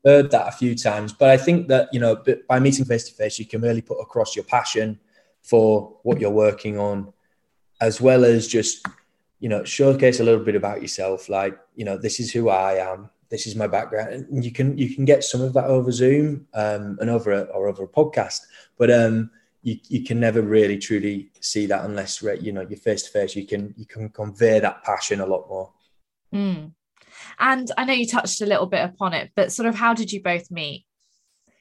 [0.05, 3.15] heard that a few times, but I think that you know, by meeting face to
[3.15, 5.01] face, you can really put across your passion
[5.43, 7.13] for what you're working on,
[7.81, 8.87] as well as just
[9.43, 11.29] you know showcase a little bit about yourself.
[11.29, 13.11] Like you know, this is who I am.
[13.29, 16.47] This is my background, and you can you can get some of that over Zoom
[16.55, 18.41] um, and over a, or over a podcast.
[18.79, 19.31] But um,
[19.63, 23.35] you, you can never really truly see that unless you know you're face to face
[23.37, 25.73] you can you can convey that passion a lot more
[26.35, 26.71] mm.
[27.39, 30.13] and i know you touched a little bit upon it but sort of how did
[30.13, 30.85] you both meet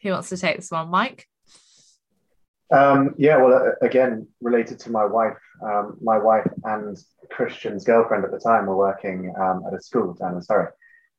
[0.01, 1.27] who wants to take this one mike
[2.73, 6.97] um, yeah well again related to my wife um, my wife and
[7.29, 10.71] christian's girlfriend at the time were working um, at a school down in surrey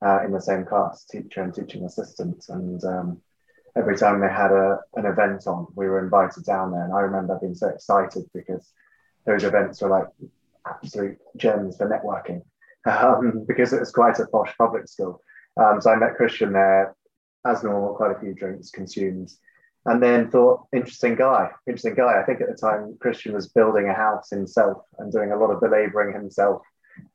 [0.04, 3.20] uh, in the same class teacher and teaching assistant and um,
[3.76, 6.84] every time they had a, an event on, we were invited down there.
[6.84, 8.70] And I remember being so excited because
[9.26, 10.06] those events were like
[10.66, 12.42] absolute gems for networking
[12.86, 15.20] um, because it was quite a posh public school.
[15.56, 16.94] Um, so I met Christian there,
[17.46, 19.30] as normal, quite a few drinks consumed.
[19.86, 22.20] And then thought, interesting guy, interesting guy.
[22.20, 25.50] I think at the time Christian was building a house himself and doing a lot
[25.50, 26.62] of the labouring himself.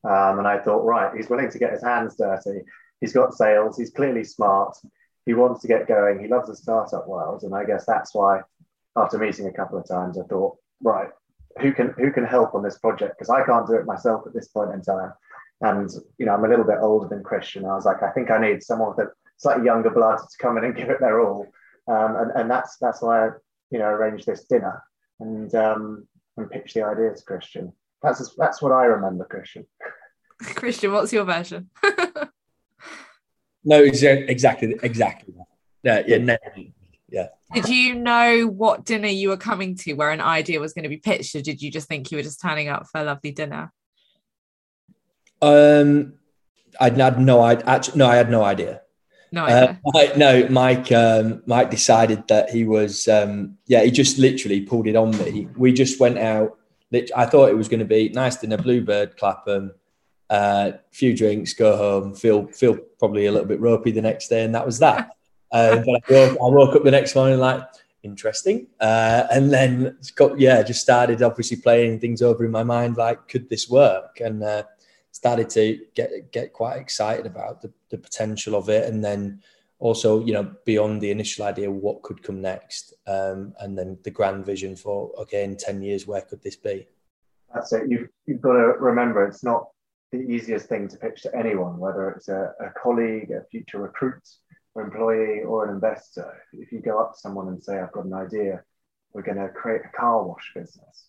[0.03, 2.61] Um, and I thought, right, he's willing to get his hands dirty.
[2.99, 3.77] He's got sales.
[3.77, 4.75] He's clearly smart.
[5.25, 6.19] He wants to get going.
[6.19, 8.41] He loves the startup world, and I guess that's why,
[8.95, 11.09] after meeting a couple of times, I thought, right,
[11.61, 13.15] who can who can help on this project?
[13.17, 15.11] Because I can't do it myself at this point in time.
[15.61, 17.65] And you know, I'm a little bit older than Christian.
[17.65, 20.57] I was like, I think I need someone with a slightly younger blood to come
[20.57, 21.47] in and give it their all.
[21.87, 23.29] Um, and, and that's that's why I
[23.71, 24.83] you know arranged this dinner
[25.19, 27.73] and um, and pitched the idea to Christian.
[28.01, 29.65] That's that's what I remember, Christian.
[30.41, 31.69] Christian, what's your version?
[33.63, 35.33] no, exactly, exactly.
[35.83, 36.37] Yeah, yeah, no,
[37.09, 37.27] yeah.
[37.53, 40.89] Did you know what dinner you were coming to, where an idea was going to
[40.89, 43.31] be pitched, or did you just think you were just turning up for a lovely
[43.31, 43.71] dinner?
[45.41, 46.13] Um,
[46.79, 48.81] I had no, I actually no, I had no idea.
[49.31, 50.91] No, uh, Mike, no, Mike.
[50.91, 53.07] Um, Mike decided that he was.
[53.07, 55.47] Um, yeah, he just literally pulled it on me.
[55.55, 56.57] We just went out.
[57.15, 59.73] I thought it was going to be nice dinner, Bluebird, Clapham,
[60.29, 64.27] a uh, few drinks, go home, feel feel probably a little bit ropey the next
[64.27, 65.11] day, and that was that.
[65.51, 67.61] uh, but I woke, I woke, up the next morning like
[68.03, 72.97] interesting, uh, and then got yeah, just started obviously playing things over in my mind
[72.97, 74.63] like could this work, and uh,
[75.17, 79.41] started to get get quite excited about the, the potential of it, and then
[79.79, 84.11] also you know beyond the initial idea what could come next, um, and then the
[84.11, 86.87] grand vision for okay in ten years where could this be?
[87.51, 87.89] That's it.
[87.89, 89.69] You've you've got to remember it's not
[90.11, 94.25] the easiest thing to pitch to anyone, whether it's a, a colleague, a future recruit,
[94.75, 96.31] or employee, or an investor.
[96.53, 98.63] If you go up to someone and say, "I've got an idea,
[99.13, 101.07] we're going to create a car wash business,"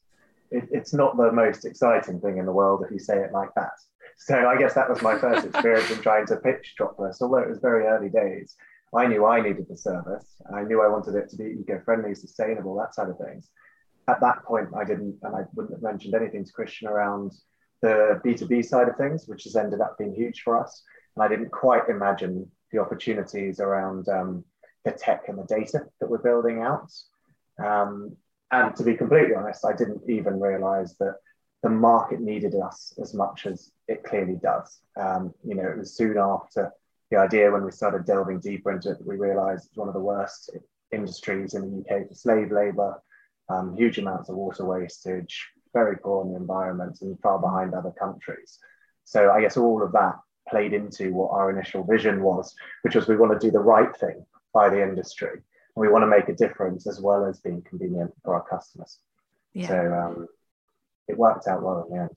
[0.50, 3.52] it, it's not the most exciting thing in the world if you say it like
[3.54, 3.76] that.
[4.18, 7.22] So I guess that was my first experience in trying to pitch Dropless.
[7.22, 8.56] Although it was very early days,
[8.94, 10.26] I knew I needed the service.
[10.54, 13.48] I knew I wanted it to be eco-friendly, sustainable, that side of things.
[14.08, 17.32] At that point, I didn't, and I wouldn't have mentioned anything to Christian around
[17.80, 20.82] the B2B side of things, which has ended up being huge for us.
[21.14, 24.44] And I didn't quite imagine the opportunities around um,
[24.84, 26.90] the tech and the data that we're building out.
[27.64, 28.16] Um,
[28.50, 31.16] and to be completely honest, I didn't even realize that
[31.62, 34.80] the market needed us as much as it clearly does.
[34.96, 36.72] Um, you know, it was soon after
[37.10, 39.94] the idea when we started delving deeper into it that we realized it's one of
[39.94, 40.50] the worst
[40.92, 43.02] industries in the UK for slave labor,
[43.48, 47.92] um, huge amounts of water wastage, very poor on the environment and far behind other
[47.98, 48.58] countries.
[49.04, 50.16] So I guess all of that
[50.48, 53.94] played into what our initial vision was, which was we want to do the right
[53.96, 55.30] thing by the industry.
[55.32, 55.42] And
[55.76, 58.98] we want to make a difference as well as being convenient for our customers.
[59.54, 59.68] Yeah.
[59.68, 60.28] So um,
[61.08, 62.10] it worked out well in the end.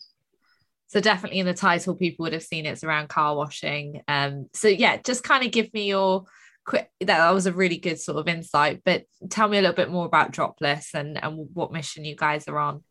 [0.88, 4.02] So definitely in the title, people would have seen it's around car washing.
[4.10, 6.26] Um, so yeah, just kind of give me your
[6.66, 6.92] quick.
[7.00, 8.82] That was a really good sort of insight.
[8.84, 12.46] But tell me a little bit more about Dropless and and what mission you guys
[12.50, 12.84] are on.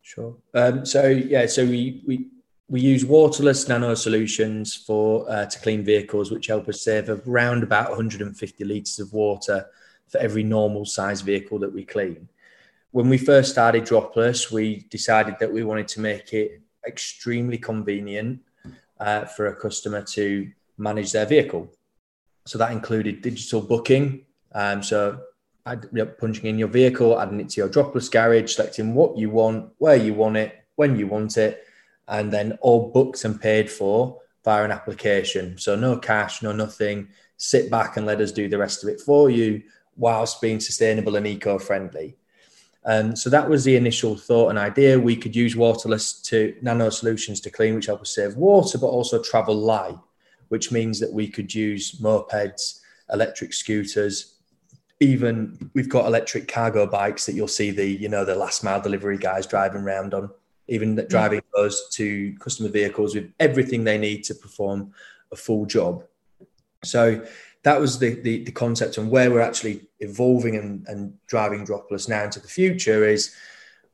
[0.00, 0.36] Sure.
[0.54, 2.30] Um, so yeah, so we we
[2.68, 7.64] we use waterless nano solutions for uh, to clean vehicles, which help us save around
[7.64, 9.66] about 150 liters of water
[10.08, 12.28] for every normal size vehicle that we clean
[12.96, 18.40] when we first started Dropless, we decided that we wanted to make it extremely convenient
[18.98, 21.70] uh, for a customer to manage their vehicle.
[22.46, 24.24] So that included digital booking.
[24.52, 25.20] Um, so
[25.66, 29.96] punching in your vehicle, adding it to your Dropless garage, selecting what you want, where
[29.96, 31.66] you want it, when you want it,
[32.08, 35.58] and then all booked and paid for via an application.
[35.58, 37.08] So no cash, no nothing.
[37.36, 39.64] Sit back and let us do the rest of it for you
[39.96, 42.16] whilst being sustainable and eco-friendly.
[42.86, 44.98] Um, so that was the initial thought and idea.
[44.98, 48.86] We could use waterless to nano solutions to clean, which help us save water, but
[48.86, 49.98] also travel light,
[50.48, 52.80] which means that we could use mopeds,
[53.12, 54.36] electric scooters,
[55.00, 58.80] even we've got electric cargo bikes that you'll see the you know the last mile
[58.80, 60.30] delivery guys driving around on
[60.68, 64.92] even driving those to customer vehicles with everything they need to perform
[65.30, 66.02] a full job.
[66.82, 67.24] So
[67.66, 72.08] that was the, the, the concept and where we're actually evolving and, and driving Dropless
[72.08, 73.34] now into the future is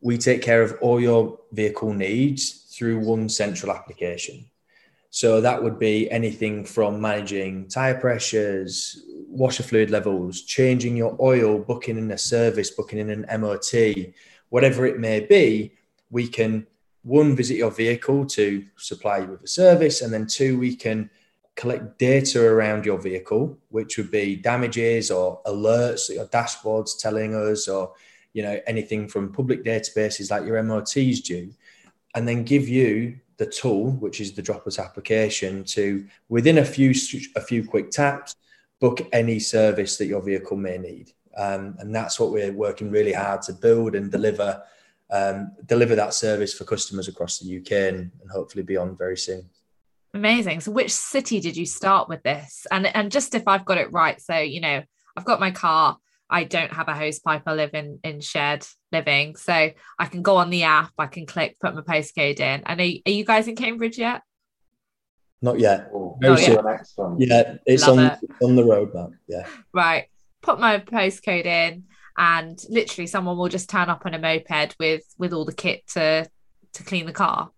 [0.03, 4.45] we take care of all your vehicle needs through one central application.
[5.09, 11.59] So that would be anything from managing tire pressures, washer fluid levels, changing your oil,
[11.59, 13.73] booking in a service, booking in an MOT,
[14.51, 15.73] whatever it may be.
[16.11, 16.67] We can
[17.05, 21.09] one visit your vehicle to supply you with a service, and then two we can
[21.57, 27.69] collect data around your vehicle, which would be damages or alerts your dashboards telling us,
[27.69, 27.93] or
[28.33, 31.53] you know anything from public databases like your MOT's due,
[32.15, 36.95] and then give you the tool, which is the Dropless application, to within a few
[37.37, 38.37] a few quick taps,
[38.81, 41.12] book any service that your vehicle may need.
[41.37, 44.62] Um, and that's what we're working really hard to build and deliver
[45.11, 49.45] um, deliver that service for customers across the UK and, and hopefully beyond very soon.
[50.14, 50.61] Amazing.
[50.61, 52.66] So, which city did you start with this?
[52.70, 54.83] And and just if I've got it right, so you know,
[55.16, 55.96] I've got my car.
[56.29, 57.42] I don't have a hose pipe.
[57.46, 59.53] I live in in shared living, so
[59.98, 60.92] I can go on the app.
[60.98, 62.62] I can click, put my postcode in.
[62.66, 64.22] And are, are you guys in Cambridge yet?
[65.40, 65.90] Not yet.
[65.92, 66.64] Oh, Not yet.
[66.64, 67.16] next one.
[67.18, 68.18] Yeah, it's Love on it.
[68.42, 69.12] on the roadmap.
[69.29, 69.46] Yeah.
[69.72, 70.07] Right.
[70.40, 71.85] Put my postcode in,
[72.16, 75.87] and literally someone will just turn up on a moped with with all the kit
[75.94, 76.29] to
[76.75, 77.51] to clean the car.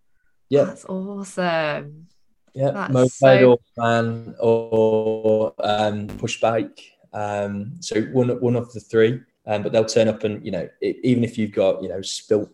[0.48, 0.64] Yeah.
[0.64, 2.06] That's awesome.
[2.54, 6.80] Yeah, That's moped so- or van or um, push bike.
[7.12, 9.20] Um, so one one of the three.
[9.46, 12.00] Um, but they'll turn up and you know it, even if you've got you know
[12.00, 12.50] spilt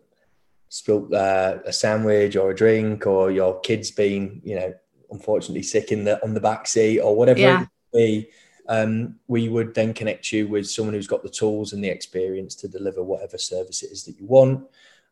[0.68, 4.74] spilt uh, a sandwich or a drink or your kids been you know
[5.10, 7.62] unfortunately sick in the on the back seat or whatever Yeah.
[7.62, 8.30] it may be,
[8.68, 12.54] um, we would then connect you with someone who's got the tools and the experience
[12.56, 14.66] to deliver whatever service it is that you want.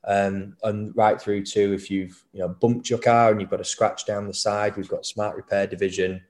[0.05, 3.61] Um, and right through to if you've you know bumped your car and you've got
[3.61, 6.23] a scratch down the side, we've got smart repair division.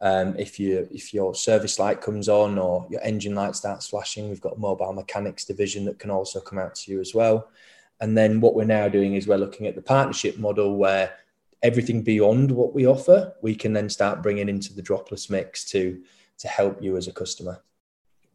[0.00, 4.28] Um, if you if your service light comes on or your engine light starts flashing,
[4.28, 7.48] we've got mobile mechanics division that can also come out to you as well.
[8.00, 11.14] And then what we're now doing is we're looking at the partnership model where
[11.62, 16.02] everything beyond what we offer, we can then start bringing into the dropless mix to
[16.38, 17.62] to help you as a customer.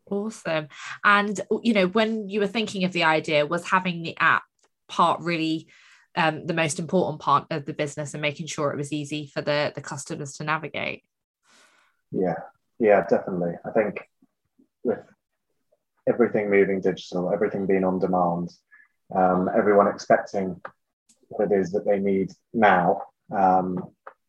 [0.09, 0.67] Awesome.
[1.03, 4.43] And you know, when you were thinking of the idea, was having the app
[4.89, 5.67] part really
[6.15, 9.41] um, the most important part of the business and making sure it was easy for
[9.41, 11.03] the the customers to navigate?
[12.11, 12.35] Yeah,
[12.79, 13.53] yeah, definitely.
[13.65, 14.01] I think
[14.83, 14.99] with
[16.07, 18.49] everything moving digital, everything being on demand,
[19.15, 20.59] um, everyone expecting
[21.27, 23.01] what it is that they need now,
[23.35, 23.83] um,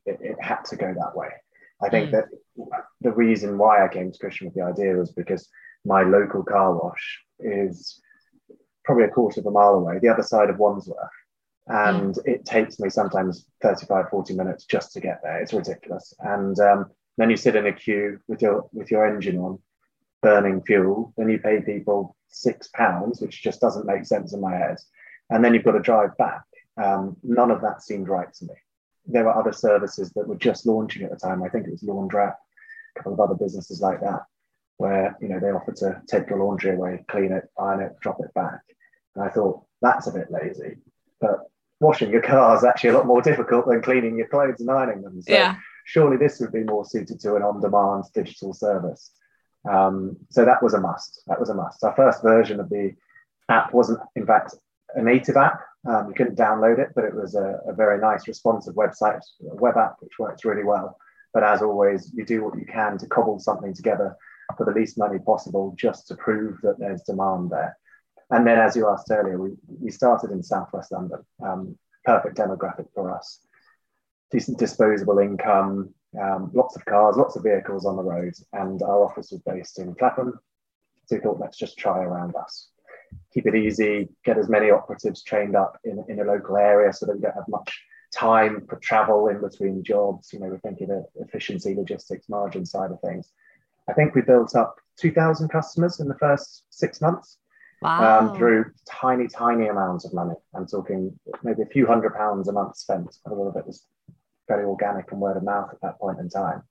[0.05, 1.29] it, it had to go that way.
[1.83, 2.13] I think Mm.
[2.13, 2.25] that
[3.01, 5.49] the reason why I came to Christian with the idea was because
[5.87, 7.99] my local car wash is
[8.85, 10.99] probably a quarter of a mile away, the other side of Wandsworth.
[11.67, 15.41] And it takes me sometimes 35, 40 minutes just to get there.
[15.41, 16.13] It's ridiculous.
[16.19, 19.59] And um, then you sit in a queue with your with your engine on,
[20.23, 21.13] burning fuel.
[21.17, 24.77] Then you pay people six pounds, which just doesn't make sense in my head.
[25.29, 26.43] And then you've got to drive back.
[26.83, 28.55] Um, none of that seemed right to me.
[29.07, 31.43] There were other services that were just launching at the time.
[31.43, 34.23] I think it was Laundrapp, a couple of other businesses like that,
[34.81, 38.19] where you know they offered to take your laundry away, clean it, iron it, drop
[38.21, 38.61] it back.
[39.15, 40.77] And I thought that's a bit lazy,
[41.21, 44.71] but washing your car is actually a lot more difficult than cleaning your clothes and
[44.71, 45.21] ironing them.
[45.21, 45.57] So Yeah.
[45.85, 49.13] surely this would be more suited to an on-demand digital service.
[49.71, 51.23] Um, so that was a must.
[51.27, 51.85] That was a must.
[51.85, 52.95] Our first version of the
[53.51, 54.55] app wasn't, in fact,
[54.95, 55.61] a native app.
[55.87, 59.57] Um, you couldn't download it, but it was a, a very nice, responsive website, a
[59.57, 60.97] web app, which works really well.
[61.35, 64.17] But as always, you do what you can to cobble something together
[64.57, 67.77] for the least money possible, just to prove that there's demand there.
[68.31, 71.21] And then, as you asked earlier, we, we started in Southwest London.
[71.43, 73.41] Um, perfect demographic for us.
[74.31, 79.05] Decent disposable income, um, lots of cars, lots of vehicles on the road, and our
[79.05, 80.39] office was based in Clapham.
[81.07, 82.69] So we thought, let's just try around us.
[83.35, 87.07] Keep it easy, get as many operatives trained up in, in a local area so
[87.07, 87.83] that we don't have much
[88.13, 90.33] time for travel in between jobs.
[90.33, 93.31] You know, we're thinking of efficiency, logistics, margin side of things.
[93.91, 97.39] I think we built up 2,000 customers in the first six months
[97.83, 98.21] Wow.
[98.21, 100.35] um, through tiny, tiny amounts of money.
[100.55, 103.17] I'm talking maybe a few hundred pounds a month spent.
[103.27, 103.87] A lot of it was
[104.49, 106.63] very organic and word of mouth at that point in time.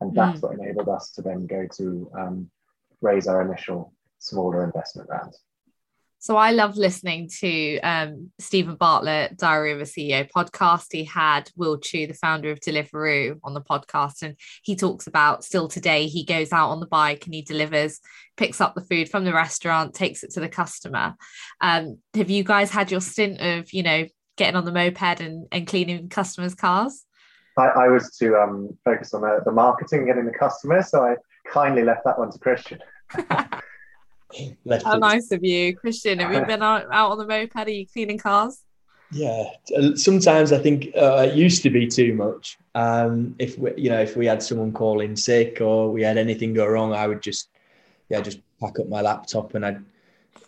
[0.00, 2.50] And that's what enabled us to then go to um,
[3.00, 5.34] raise our initial smaller investment round.
[6.22, 10.86] So I love listening to um, Steven Bartlett, Diary of a CEO podcast.
[10.92, 15.42] He had Will Shu, the founder of Deliveroo, on the podcast, and he talks about
[15.42, 17.98] still today he goes out on the bike and he delivers,
[18.36, 21.16] picks up the food from the restaurant, takes it to the customer.
[21.60, 24.06] Um, have you guys had your stint of you know
[24.36, 27.04] getting on the moped and, and cleaning customers' cars?
[27.58, 31.16] I, I was to um, focus on the, the marketing getting the customers, so I
[31.50, 32.78] kindly left that one to Christian.
[34.84, 36.18] How nice of you, Christian.
[36.18, 37.56] Have you been out, out on the moped?
[37.56, 38.62] Are you cleaning cars?
[39.12, 39.44] Yeah,
[39.76, 42.58] uh, sometimes I think uh, it used to be too much.
[42.74, 46.16] Um, if we, you know, if we had someone call in sick or we had
[46.16, 47.48] anything go wrong, I would just,
[48.08, 49.84] yeah, just pack up my laptop and I'd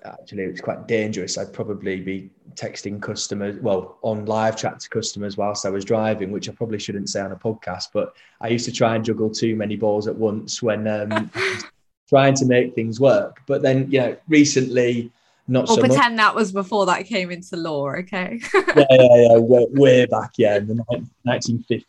[0.04, 1.36] actually it's quite dangerous.
[1.36, 6.30] I'd probably be texting customers, well, on live chat to customers whilst I was driving,
[6.30, 7.88] which I probably shouldn't say on a podcast.
[7.92, 11.30] But I used to try and juggle too many balls at once when um,
[12.08, 13.40] trying to make things work.
[13.46, 15.10] But then, you know, recently,
[15.46, 15.90] not Or so much.
[15.90, 18.40] pretend that was before that came into law, okay?
[18.54, 21.84] yeah, yeah, yeah, way, way back, yeah, in the 1950s.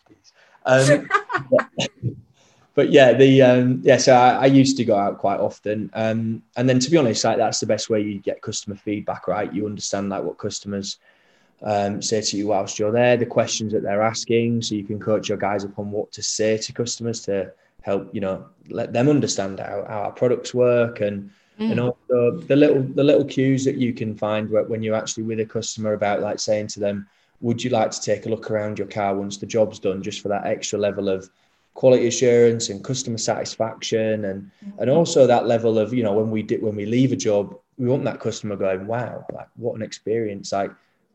[0.65, 1.07] Um,
[1.49, 1.89] but,
[2.75, 3.97] but yeah, the um, yeah.
[3.97, 7.23] So I, I, used to go out quite often, um, and then to be honest,
[7.23, 9.27] like that's the best way you get customer feedback.
[9.27, 10.97] Right, you understand like what customers
[11.61, 14.99] um, say to you whilst you're there, the questions that they're asking, so you can
[14.99, 17.53] coach your guys upon what to say to customers to
[17.85, 21.29] help you know let them understand how, how our products work and
[21.59, 21.69] mm.
[21.71, 25.39] and also the little the little cues that you can find when you're actually with
[25.39, 27.07] a customer about like saying to them
[27.41, 30.21] would you like to take a look around your car once the job's done just
[30.21, 31.29] for that extra level of
[31.75, 34.79] quality assurance and customer satisfaction and mm-hmm.
[34.81, 37.55] and also that level of you know when we did when we leave a job
[37.77, 40.71] we want that customer going wow like what an experience like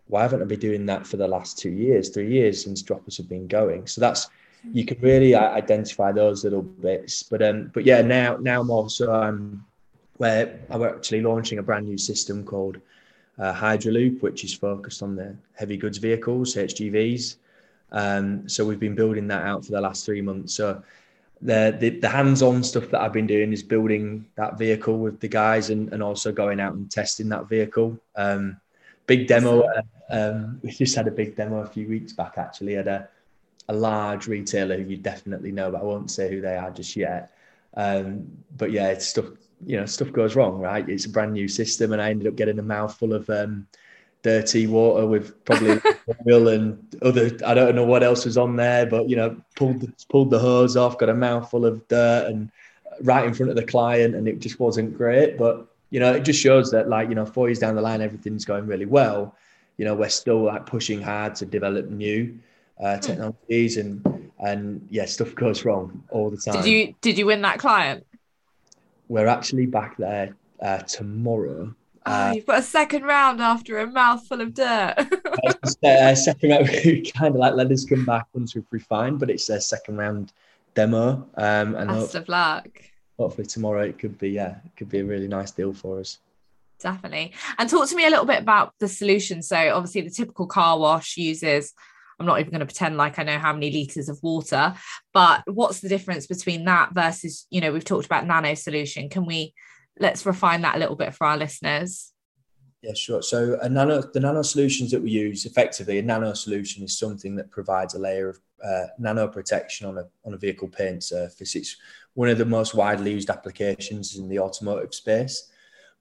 [0.07, 3.16] why haven't I been doing that for the last two years three years since Dropless
[3.16, 4.29] have been going so that's
[4.73, 9.13] you can really identify those little bits but um but yeah now now more so
[9.13, 9.65] I'm
[10.21, 12.77] where I'm actually launching a brand new system called
[13.39, 17.37] uh, Hydroloop, which is focused on the heavy goods vehicles, HGVs.
[17.91, 20.53] Um, so we've been building that out for the last three months.
[20.53, 20.83] So
[21.41, 25.29] the, the, the hands-on stuff that I've been doing is building that vehicle with the
[25.29, 27.99] guys and, and also going out and testing that vehicle.
[28.15, 28.61] Um,
[29.07, 29.63] big demo.
[29.63, 32.35] Uh, um, we just had a big demo a few weeks back.
[32.37, 33.09] Actually, at a
[33.69, 36.97] a large retailer who you definitely know, but I won't say who they are just
[36.97, 37.33] yet.
[37.75, 39.27] Um, but yeah, it's stuff
[39.67, 40.89] you know stuff goes wrong, right?
[40.89, 43.67] It's a brand new system, and I ended up getting a mouthful of um,
[44.23, 45.81] dirty water with probably
[46.29, 47.31] oil and other.
[47.47, 50.39] I don't know what else was on there, but you know, pulled the, pulled the
[50.39, 52.51] hose off, got a mouthful of dirt, and
[53.03, 55.39] right in front of the client, and it just wasn't great.
[55.39, 58.01] But you know, it just shows that like you know, four years down the line,
[58.01, 59.35] everything's going really well.
[59.77, 62.39] You know, we're still like pushing hard to develop new
[62.83, 63.01] uh, hmm.
[63.01, 66.62] technologies, and and yeah, stuff goes wrong all the time.
[66.62, 68.07] Did you did you win that client?
[69.11, 71.74] we're actually back there uh, tomorrow.
[72.07, 74.95] Oh, uh, you've got a second round after a mouthful of dirt.
[75.85, 79.28] uh, second round, we kind of like let us come back once we've refined, but
[79.28, 80.33] it's a second round
[80.74, 81.28] demo.
[81.37, 82.68] Um, and Best hope, of luck.
[83.18, 86.18] Hopefully tomorrow it could be yeah, it could be a really nice deal for us.
[86.78, 87.33] Definitely.
[87.59, 89.43] And talk to me a little bit about the solution.
[89.43, 91.74] So obviously the typical car wash uses
[92.21, 94.75] I'm not even going to pretend like I know how many liters of water,
[95.14, 99.09] but what's the difference between that versus, you know, we've talked about nano solution.
[99.09, 99.55] Can we
[99.99, 102.12] let's refine that a little bit for our listeners?
[102.83, 103.23] Yeah, sure.
[103.23, 107.37] So a nano, the nano solutions that we use effectively, a nano solution is something
[107.37, 111.57] that provides a layer of uh, nano protection on a on a vehicle paint surface.
[111.57, 111.77] It's
[112.12, 115.51] one of the most widely used applications in the automotive space.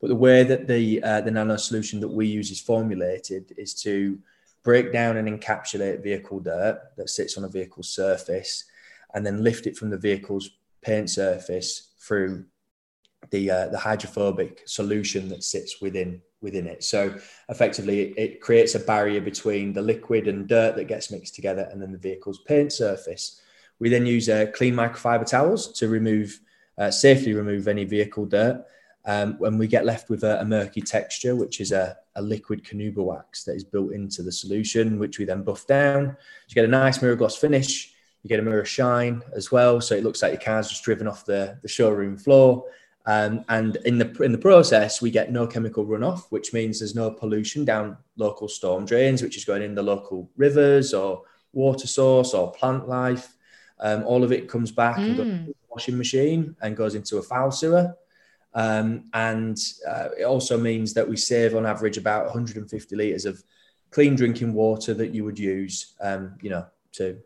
[0.01, 3.73] But the way that the uh, the nano solution that we use is formulated is
[3.83, 4.19] to
[4.69, 8.65] break down and encapsulate vehicle dirt that sits on a vehicle's surface,
[9.15, 10.47] and then lift it from the vehicle's
[10.83, 11.69] paint surface
[12.05, 12.45] through
[13.31, 16.83] the uh, the hydrophobic solution that sits within within it.
[16.83, 17.17] So
[17.49, 21.81] effectively, it creates a barrier between the liquid and dirt that gets mixed together, and
[21.81, 23.41] then the vehicle's paint surface.
[23.79, 26.39] We then use uh, clean microfiber towels to remove
[26.77, 28.63] uh, safely remove any vehicle dirt
[29.05, 32.63] um, when we get left with a, a murky texture, which is a, a, liquid
[32.63, 36.15] Carnauba wax that is built into the solution, which we then buff down.
[36.47, 37.93] You get a nice mirror gloss finish.
[38.23, 41.07] You get a mirror shine as well, so it looks like your car's just driven
[41.07, 42.65] off the, the showroom floor.
[43.05, 46.95] Um, and in the in the process, we get no chemical runoff, which means there's
[46.95, 51.23] no pollution down local storm drains, which is going in the local rivers or
[51.53, 53.35] water source or plant life.
[53.79, 55.05] Um, all of it comes back mm.
[55.05, 55.39] and goes mm.
[55.39, 57.95] into the washing machine and goes into a foul sewer.
[58.53, 63.43] Um, and uh, it also means that we save on average about 150 litres of
[63.91, 67.17] clean drinking water that you would use, um, you know, to,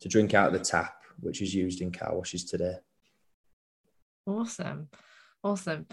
[0.00, 2.76] to drink out of the tap, which is used in car washes today.
[4.26, 4.88] Awesome.
[5.42, 5.86] Awesome.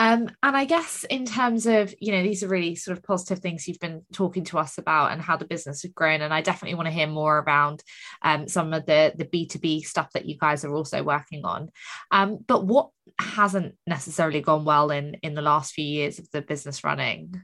[0.00, 3.40] Um, and I guess in terms of, you know, these are really sort of positive
[3.40, 6.22] things you've been talking to us about and how the business has grown.
[6.22, 7.82] And I definitely want to hear more around
[8.22, 11.68] um, some of the, the B2B stuff that you guys are also working on.
[12.10, 12.88] Um, but what
[13.18, 17.34] hasn't necessarily gone well in, in the last few years of the business running?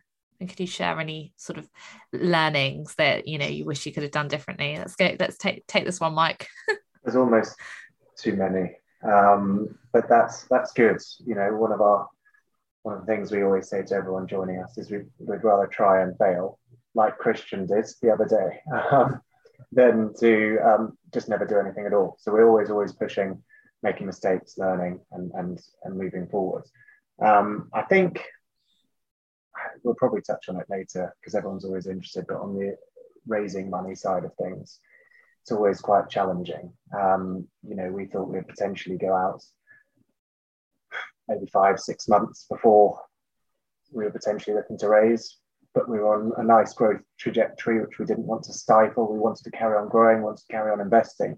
[0.41, 1.69] And could you share any sort of
[2.15, 4.79] learnings that, you know, you wish you could have done differently?
[4.79, 6.49] Let's go, let's take, take this one, Mike.
[7.05, 7.55] There's almost
[8.17, 8.77] too many.
[9.07, 10.99] Um, but that's that's good.
[11.25, 12.09] You know, one of our
[12.87, 15.67] one of the things we always say to everyone joining us is we, would rather
[15.67, 16.61] try and fail,
[16.95, 18.61] like Christian did the other day,
[18.93, 19.21] um,
[19.73, 22.17] than to um, just never do anything at all.
[22.21, 23.43] So we're always, always pushing,
[23.83, 26.63] making mistakes, learning, and and and moving forward.
[27.21, 28.25] Um, I think
[29.83, 32.27] we'll probably touch on it later because everyone's always interested.
[32.29, 32.77] But on the
[33.27, 34.79] raising money side of things,
[35.43, 36.73] it's always quite challenging.
[36.97, 39.43] Um, you know, we thought we'd potentially go out
[41.29, 43.01] maybe five, six months before
[43.93, 45.39] we were potentially looking to raise.
[45.75, 49.13] But we were on a nice growth trajectory, which we didn't want to stifle.
[49.13, 51.37] We wanted to carry on growing, wanted to carry on investing.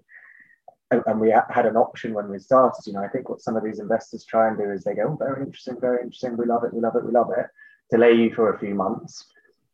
[0.91, 2.81] and we had an option when we started.
[2.85, 5.09] You know, I think what some of these investors try and do is they go,
[5.09, 6.37] oh, very interesting, very interesting.
[6.37, 7.45] We love it, we love it, we love it.
[7.91, 9.25] Delay you for a few months,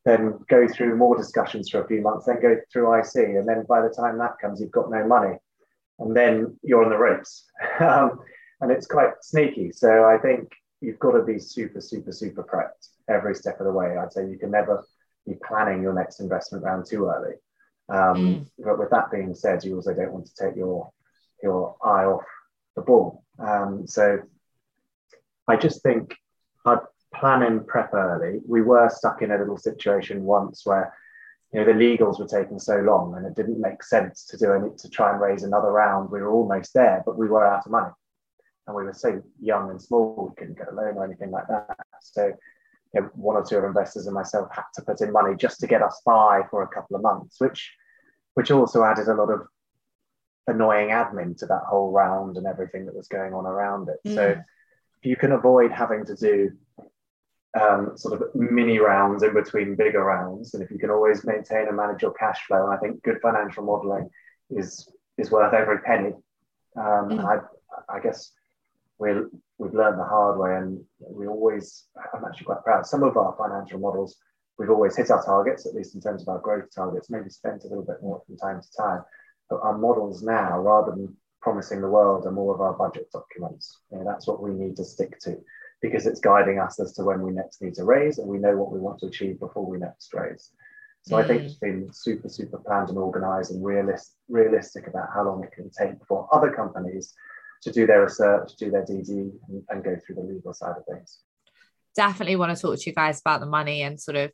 [0.06, 3.66] then go through more discussions for a few months, then go through IC, and then
[3.68, 5.36] by the time that comes, you've got no money,
[6.00, 7.46] and then you're on the ropes,
[7.80, 8.20] um,
[8.66, 9.72] and it's quite sneaky.
[9.72, 10.52] So I think
[10.82, 13.96] you've got to be super, super, super prepped every step of the way.
[13.96, 14.84] I'd say you can never
[15.28, 17.36] be planning your next investment round too early.
[17.90, 18.50] Um, mm.
[18.58, 20.90] But with that being said, you also don't want to take your
[21.44, 22.24] your eye off
[22.76, 23.24] the ball.
[23.38, 24.18] Um, so
[25.48, 26.16] I just think
[26.66, 26.80] I'd
[27.14, 28.40] plan and prep early.
[28.48, 30.92] We were stuck in a little situation once where
[31.54, 34.54] you know the legals were taking so long and it didn't make sense to do
[34.54, 36.10] any to try and raise another round.
[36.10, 37.92] We were almost there, but we were out of money.
[38.68, 41.48] And we were so young and small, we couldn't get a loan or anything like
[41.48, 41.78] that.
[42.02, 42.34] So
[42.94, 45.60] you know, one or two of investors and myself had to put in money just
[45.60, 47.74] to get us by for a couple of months, which
[48.36, 49.42] which also added a lot of
[50.48, 53.98] annoying admin to that whole round and everything that was going on around it.
[54.08, 54.16] Mm.
[54.16, 56.52] So if you can avoid having to do
[57.60, 61.68] um, sort of mini rounds in between bigger rounds, and if you can always maintain
[61.68, 64.10] and manage your cash flow, and I think good financial modelling
[64.50, 66.14] is is worth every penny.
[66.78, 67.26] Um, mm.
[67.26, 67.40] I
[67.94, 68.32] I guess
[69.00, 69.12] we
[69.58, 72.86] we've learned the hard way, and we always I'm actually quite proud.
[72.86, 74.18] Some of our financial models
[74.58, 77.10] we've always hit our targets, at least in terms of our growth targets.
[77.10, 79.04] Maybe spent a little bit more from time to time
[79.50, 83.80] but our models now, rather than promising the world, are more of our budget documents.
[83.92, 85.38] You know, that's what we need to stick to
[85.82, 88.58] because it's guiding us as to when we next need to raise and we know
[88.58, 90.52] what we want to achieve before we next raise.
[91.04, 91.24] So mm.
[91.24, 91.46] I think mm.
[91.46, 95.70] it's been super, super planned and organized and realist, realistic about how long it can
[95.70, 97.14] take for other companies
[97.66, 100.86] to do their research, do their DD, and, and go through the legal side of
[100.86, 101.20] things.
[101.96, 104.32] Definitely want to talk to you guys about the money and sort of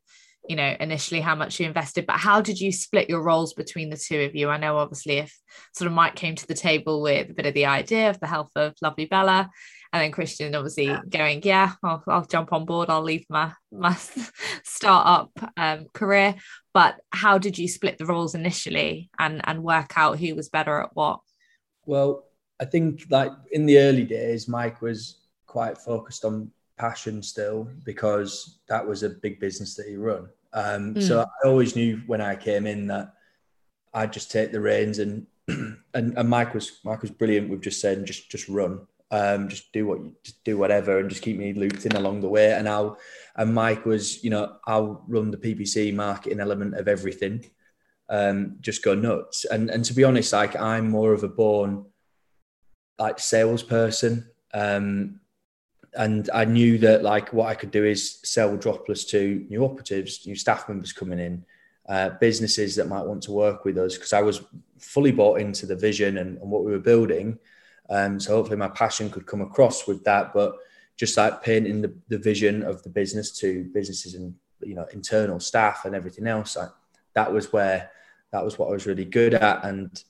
[0.49, 3.91] you know initially how much you invested but how did you split your roles between
[3.91, 4.49] the two of you?
[4.49, 5.37] I know obviously if
[5.75, 8.25] sort of mike came to the table with a bit of the idea of the
[8.25, 9.51] health of lovely bella
[9.93, 13.95] and then christian obviously going yeah I'll, I'll jump on board i'll leave my my
[14.63, 16.35] startup um, career.
[16.73, 20.81] But how did you split the roles initially and and work out who was better
[20.81, 21.19] at what?
[21.85, 22.25] Well
[22.61, 26.49] i think like in the early days mike was quite focused on
[26.81, 30.27] passion still because that was a big business that he run.
[30.51, 31.07] Um, mm.
[31.07, 33.13] So I always knew when I came in that
[33.93, 37.81] I'd just take the reins and and, and Mike was Mike was brilliant with just
[37.81, 41.37] saying just just run, um, just do what you just do whatever and just keep
[41.37, 42.53] me looped in along the way.
[42.53, 42.97] And I'll
[43.35, 47.45] and Mike was you know I'll run the PPC marketing element of everything,
[48.09, 49.45] um, just go nuts.
[49.45, 51.85] And and to be honest, like I'm more of a born
[53.01, 54.29] like salesperson.
[54.53, 55.19] Um,
[55.93, 60.25] and I knew that like what I could do is sell Dropless to new operatives,
[60.25, 61.43] new staff members coming in,
[61.89, 64.41] uh, businesses that might want to work with us because I was
[64.77, 67.39] fully bought into the vision and, and what we were building.
[67.89, 70.55] Um, so hopefully my passion could come across with that, but
[70.95, 75.39] just like painting the, the vision of the business to businesses and you know internal
[75.39, 76.55] staff and everything else.
[77.15, 77.89] That was where
[78.31, 80.01] that was what I was really good at, and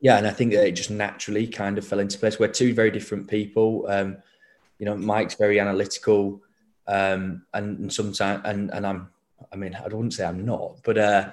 [0.00, 2.38] yeah, and I think that it just naturally kind of fell into place.
[2.38, 3.86] We're two very different people.
[3.88, 4.18] Um,
[4.78, 6.42] you know, Mike's very analytical,
[6.86, 9.08] um, and, and sometimes, and and I'm,
[9.52, 11.30] I mean, I wouldn't say I'm not, but uh,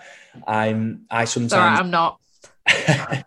[0.47, 2.19] I'm, I sometimes, Sorry, I'm not.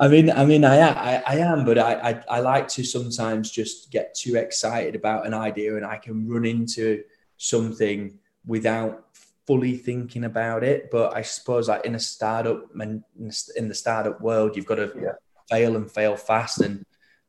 [0.00, 3.50] I mean, I mean, I, I, I am, but I, I, I like to sometimes
[3.50, 7.04] just get too excited about an idea, and I can run into
[7.36, 9.11] something without
[9.46, 10.90] fully thinking about it.
[10.90, 15.12] But I suppose, like in a startup, in the startup world, you've got to yeah.
[15.50, 16.84] fail and fail fast, and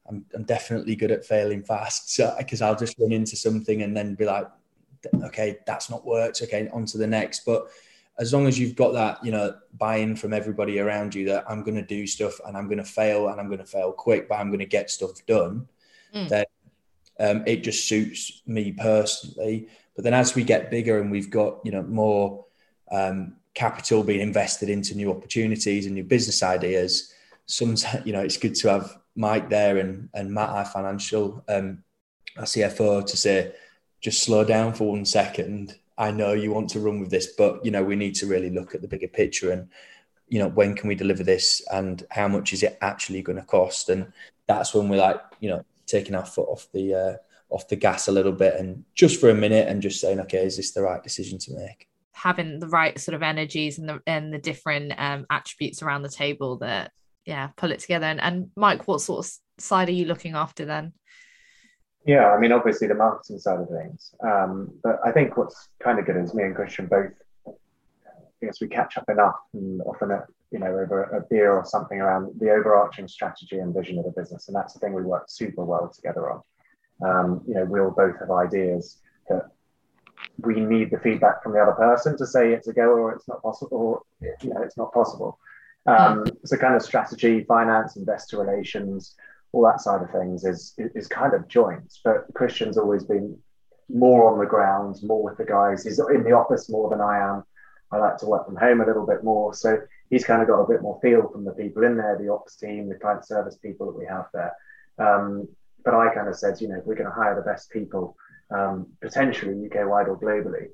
[0.07, 2.13] I'm, I'm definitely good at failing fast.
[2.15, 4.47] So because I'll just run into something and then be like,
[5.23, 6.41] okay, that's not worked.
[6.41, 7.45] Okay, on to the next.
[7.45, 7.67] But
[8.19, 11.63] as long as you've got that, you know, buy-in from everybody around you that I'm
[11.63, 14.29] going to do stuff and I'm going to fail and I'm going to fail quick,
[14.29, 15.67] but I'm going to get stuff done,
[16.13, 16.29] mm.
[16.29, 16.45] then
[17.19, 19.67] um, it just suits me personally.
[19.95, 22.45] But then as we get bigger and we've got, you know, more
[22.91, 27.13] um, capital being invested into new opportunities and new business ideas,
[27.45, 31.83] sometimes, you know, it's good to have Mike there and and Matt, our financial, um,
[32.37, 33.53] our CFO, to say,
[34.01, 35.75] just slow down for one second.
[35.97, 38.49] I know you want to run with this, but you know we need to really
[38.49, 39.69] look at the bigger picture and
[40.27, 43.45] you know when can we deliver this and how much is it actually going to
[43.45, 43.89] cost?
[43.89, 44.11] And
[44.47, 47.17] that's when we're like, you know, taking our foot off the uh,
[47.53, 50.43] off the gas a little bit and just for a minute and just saying, okay,
[50.45, 51.87] is this the right decision to make?
[52.13, 56.09] Having the right sort of energies and the and the different um, attributes around the
[56.09, 56.91] table that
[57.25, 60.65] yeah pull it together and, and mike what sort of side are you looking after
[60.65, 60.91] then
[62.05, 65.99] yeah i mean obviously the marketing side of things um, but i think what's kind
[65.99, 67.11] of good is me and christian both
[67.47, 71.65] I guess we catch up enough and often at you know, over a beer or
[71.65, 74.47] something around the overarching strategy and vision of the business.
[74.47, 76.41] And that's the thing we work super well together on.
[77.01, 78.97] Um, you know, we all both have ideas
[79.29, 79.49] that
[80.39, 83.27] we need the feedback from the other person to say it's a go or it's
[83.27, 84.01] not possible, or
[84.41, 85.37] you know, it's not possible.
[85.85, 89.15] Um, so kind of strategy, finance, investor relations,
[89.51, 91.99] all that side of things is is kind of joint.
[92.03, 93.37] But Christian's always been
[93.89, 95.83] more on the ground, more with the guys.
[95.83, 97.43] He's in the office more than I am.
[97.91, 99.53] I like to work from home a little bit more.
[99.53, 99.77] So
[100.09, 102.55] he's kind of got a bit more feel from the people in there, the ops
[102.55, 104.53] team, the client service people that we have there.
[104.97, 105.47] Um,
[105.85, 108.15] but I kind of said, you know, if we're going to hire the best people,
[108.55, 110.67] um, potentially UK wide or globally,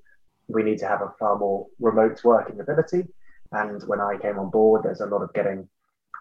[0.47, 3.07] we need to have a far more remote working ability.
[3.51, 5.67] And when I came on board, there's a lot of getting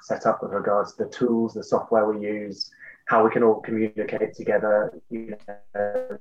[0.03, 2.71] set up with regards to the tools, the software we use,
[3.07, 5.01] how we can all communicate together.
[5.11, 6.19] You know,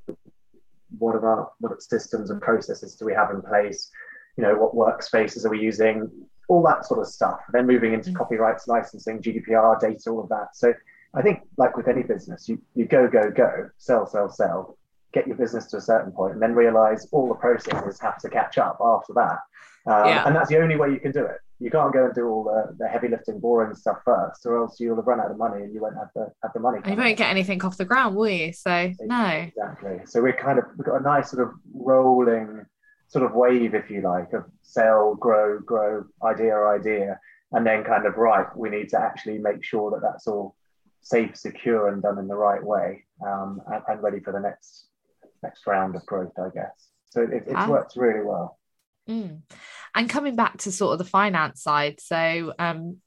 [0.97, 3.91] what are our what systems and processes do we have in place?
[4.37, 6.09] You know, what workspaces are we using?
[6.47, 7.39] All that sort of stuff.
[7.51, 8.17] Then moving into mm-hmm.
[8.17, 10.55] copyrights, licensing, GDPR, data, all of that.
[10.55, 10.73] So
[11.17, 14.77] I think, like with any business, you you go go go, sell sell sell,
[15.13, 18.29] get your business to a certain point, and then realize all the processes have to
[18.29, 19.39] catch up after that.
[19.91, 20.27] Um, yeah.
[20.27, 21.37] And that's the only way you can do it.
[21.59, 24.79] You can't go and do all the, the heavy lifting, boring stuff first, or else
[24.79, 26.79] you'll have run out of money and you won't have the have the money.
[26.85, 28.53] You won't get anything off the ground, will you?
[28.53, 29.25] So no.
[29.25, 30.01] Exactly.
[30.05, 32.65] So we're kind of we've got a nice sort of rolling
[33.07, 37.19] sort of wave, if you like, of sell, grow, grow, idea, idea,
[37.53, 38.45] and then kind of right.
[38.55, 40.55] We need to actually make sure that that's all
[41.07, 44.87] safe, secure, and done in the right way, um, and, and, ready for the next
[45.41, 46.89] next round of growth, I guess.
[47.09, 47.69] So it, it's ah.
[47.69, 48.59] worked really well.
[49.09, 49.41] Mm.
[49.95, 52.97] And coming back to sort of the finance side, so um,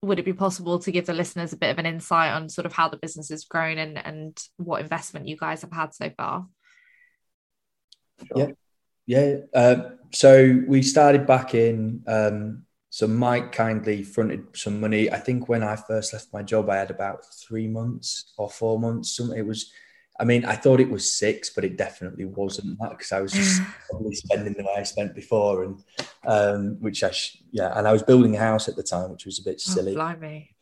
[0.00, 2.64] would it be possible to give the listeners a bit of an insight on sort
[2.66, 6.10] of how the business has grown and and what investment you guys have had so
[6.16, 6.46] far?
[8.26, 8.52] Sure.
[9.06, 9.36] Yeah, yeah.
[9.54, 12.02] Uh, so we started back in.
[12.06, 12.64] Um,
[12.98, 15.08] so Mike kindly fronted some money.
[15.08, 18.76] I think when I first left my job, I had about three months or four
[18.76, 19.16] months.
[19.16, 19.70] Something it was
[20.18, 23.30] I mean, I thought it was six, but it definitely wasn't that because I was
[23.30, 25.84] just probably spending the way I spent before, and
[26.26, 29.26] um, which I sh- yeah, and I was building a house at the time, which
[29.26, 29.92] was a bit oh, silly.
[29.92, 30.56] Oh, blimey.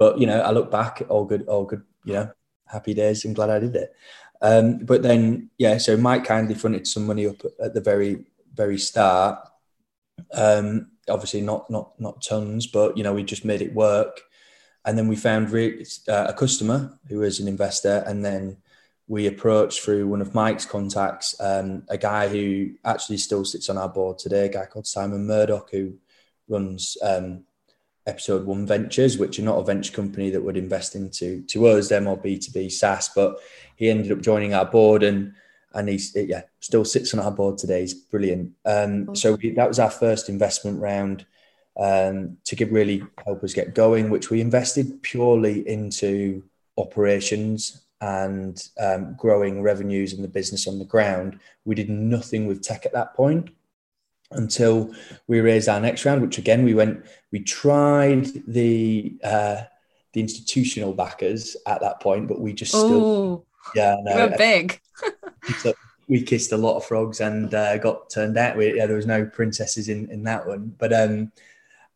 [0.00, 1.82] But you know, I look back, all good, all good.
[2.04, 2.32] You know,
[2.66, 3.24] happy days.
[3.24, 3.94] I'm glad I did it.
[4.42, 8.78] Um, but then, yeah, so Mike kindly fronted some money up at the very, very
[8.78, 9.48] start.
[10.34, 14.22] Um, obviously, not not not tons, but you know, we just made it work.
[14.84, 18.58] And then we found re- uh, a customer who was an investor, and then
[19.08, 23.78] we approached through one of Mike's contacts um, a guy who actually still sits on
[23.78, 25.94] our board today, a guy called Simon Murdoch, who
[26.46, 27.44] runs um,
[28.06, 31.88] Episode One Ventures, which are not a venture company that would invest into to us,
[31.88, 33.38] them or B2B SaaS, but
[33.76, 35.34] he ended up joining our board and
[35.78, 37.80] and he's yeah still sits on our board today.
[37.80, 38.52] He's brilliant.
[38.66, 41.24] Um, so we, that was our first investment round
[41.78, 46.42] um, to get really help us get going, which we invested purely into
[46.76, 51.38] operations and um, growing revenues in the business on the ground.
[51.64, 53.50] We did nothing with tech at that point
[54.32, 54.92] until
[55.26, 59.62] we raised our next round, which again we went, we tried the uh,
[60.14, 64.80] the institutional backers at that point, but we just still, yeah, no, we're big.
[65.58, 65.72] so
[66.08, 68.56] we kissed a lot of frogs and uh, got turned out.
[68.56, 71.32] We, yeah, there was no princesses in in that one, but um,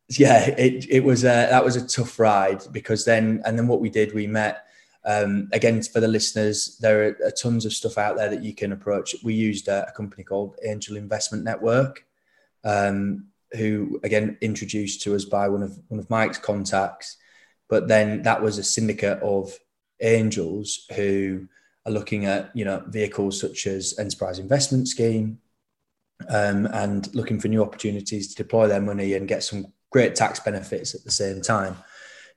[0.08, 3.80] yeah, it it was a, that was a tough ride because then and then what
[3.80, 4.64] we did, we met
[5.04, 8.72] um, again, for the listeners, there are, tons of stuff out there that you can
[8.72, 9.16] approach.
[9.24, 12.06] We used a, a company called Angel Investment Network,
[12.64, 17.16] um, who again introduced to us by one of one of Mike's contacts.
[17.68, 19.58] But then that was a syndicate of
[20.00, 21.48] angels who
[21.86, 25.38] are looking at you know vehicles such as enterprise investment scheme
[26.28, 30.40] um, and looking for new opportunities to deploy their money and get some great tax
[30.40, 31.76] benefits at the same time.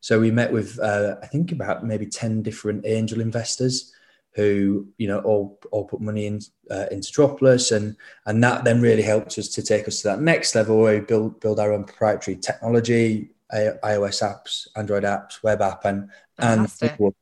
[0.02, 3.92] So we met with uh, I think about maybe ten different angel investors
[4.36, 8.82] who you know all all put money in uh, into Dropless, and and that then
[8.82, 11.74] really helped us to take us to that next level where we build build our
[11.74, 17.00] own proprietary technology, iOS apps, Android apps, web app, and Fantastic.
[17.00, 17.14] and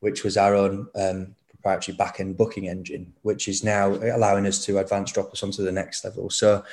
[0.00, 4.78] which was our own um, proprietary backend booking engine, which is now allowing us to
[4.78, 6.30] advance Dropless onto the next level.
[6.30, 6.64] So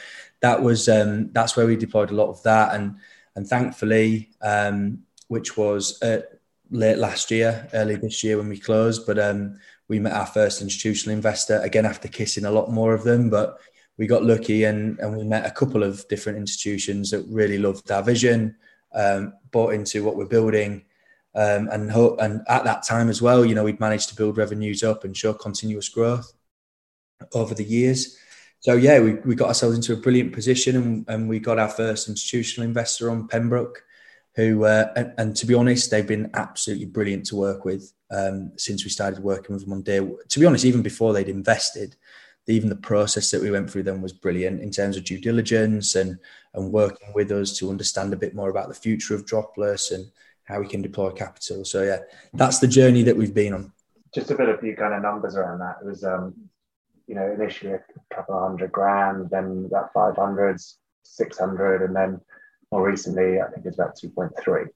[0.42, 2.96] that was um, that's where we deployed a lot of that, and
[3.36, 6.22] and thankfully um, which was uh,
[6.70, 9.06] late last year, early this year when we closed.
[9.06, 13.04] But um, we met our first institutional investor again after kissing a lot more of
[13.04, 13.30] them.
[13.30, 13.60] But
[13.98, 17.90] we got lucky and, and we met a couple of different institutions that really loved
[17.92, 18.56] our vision,
[18.94, 20.84] um, bought into what we're building.
[21.36, 24.84] Um, and and at that time as well, you know, we'd managed to build revenues
[24.84, 26.32] up and show continuous growth
[27.34, 28.18] over the years.
[28.62, 31.70] so yeah, we, we got ourselves into a brilliant position, and, and we got our
[31.70, 33.84] first institutional investor on Pembroke,
[34.36, 38.52] who uh, and, and, to be honest, they've been absolutely brilliant to work with um,
[38.58, 40.00] since we started working with them on day.
[40.00, 41.98] To be honest, even before they'd invested,
[42.48, 45.96] even the process that we went through then was brilliant in terms of due diligence
[45.96, 46.18] and
[46.54, 50.10] and working with us to understand a bit more about the future of Dropless and
[50.46, 51.66] how we can deploy capital.
[51.66, 52.00] So yeah,
[52.34, 53.72] that's the journey that we've been on.
[54.14, 56.34] Just to put a few kind of numbers around that, it was um,
[57.08, 57.82] you know, initially a
[58.14, 62.22] couple of hundred grand, then about 500s, 600, and then
[62.72, 64.68] more recently, I think it's about 2.3.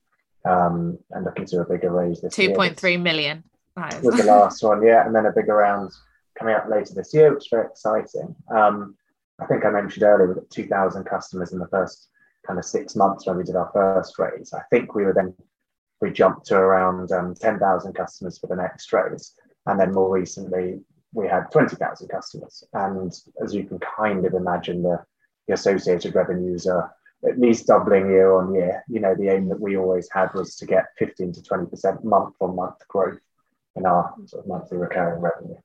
[0.45, 3.43] Um, and looking to a bigger raise this 2.3 million.
[3.75, 5.91] Was the last one, yeah, and then a bigger round
[6.37, 8.35] coming up later this year, which is very exciting.
[8.53, 8.95] Um,
[9.39, 12.09] I think I mentioned earlier we got 2,000 customers in the first
[12.45, 14.53] kind of six months when we did our first raise.
[14.53, 15.33] I think we were then
[16.01, 19.33] we jumped to around um, 10,000 customers for the next raise,
[19.65, 20.79] and then more recently
[21.13, 22.63] we had 20,000 customers.
[22.73, 23.11] And
[23.43, 25.03] as you can kind of imagine, the,
[25.47, 26.93] the associated revenues are
[27.27, 28.83] at least doubling year on year.
[28.87, 32.35] You know, the aim that we always had was to get 15 to 20% month
[32.39, 33.19] on month growth
[33.75, 35.57] in our sort of monthly recurring revenue.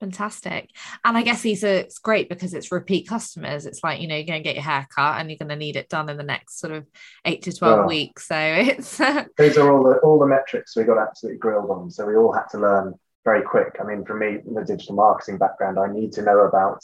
[0.00, 0.70] Fantastic.
[1.04, 3.66] And I guess these are it's great because it's repeat customers.
[3.66, 5.56] It's like, you know, you're going to get your hair cut and you're going to
[5.56, 6.86] need it done in the next sort of
[7.26, 8.26] eight to 12 weeks.
[8.26, 8.96] So it's
[9.38, 11.90] these are all the all the metrics we got absolutely grilled on.
[11.90, 12.94] So we all had to learn
[13.26, 13.76] very quick.
[13.78, 16.82] I mean, for me, in the digital marketing background, I need to know about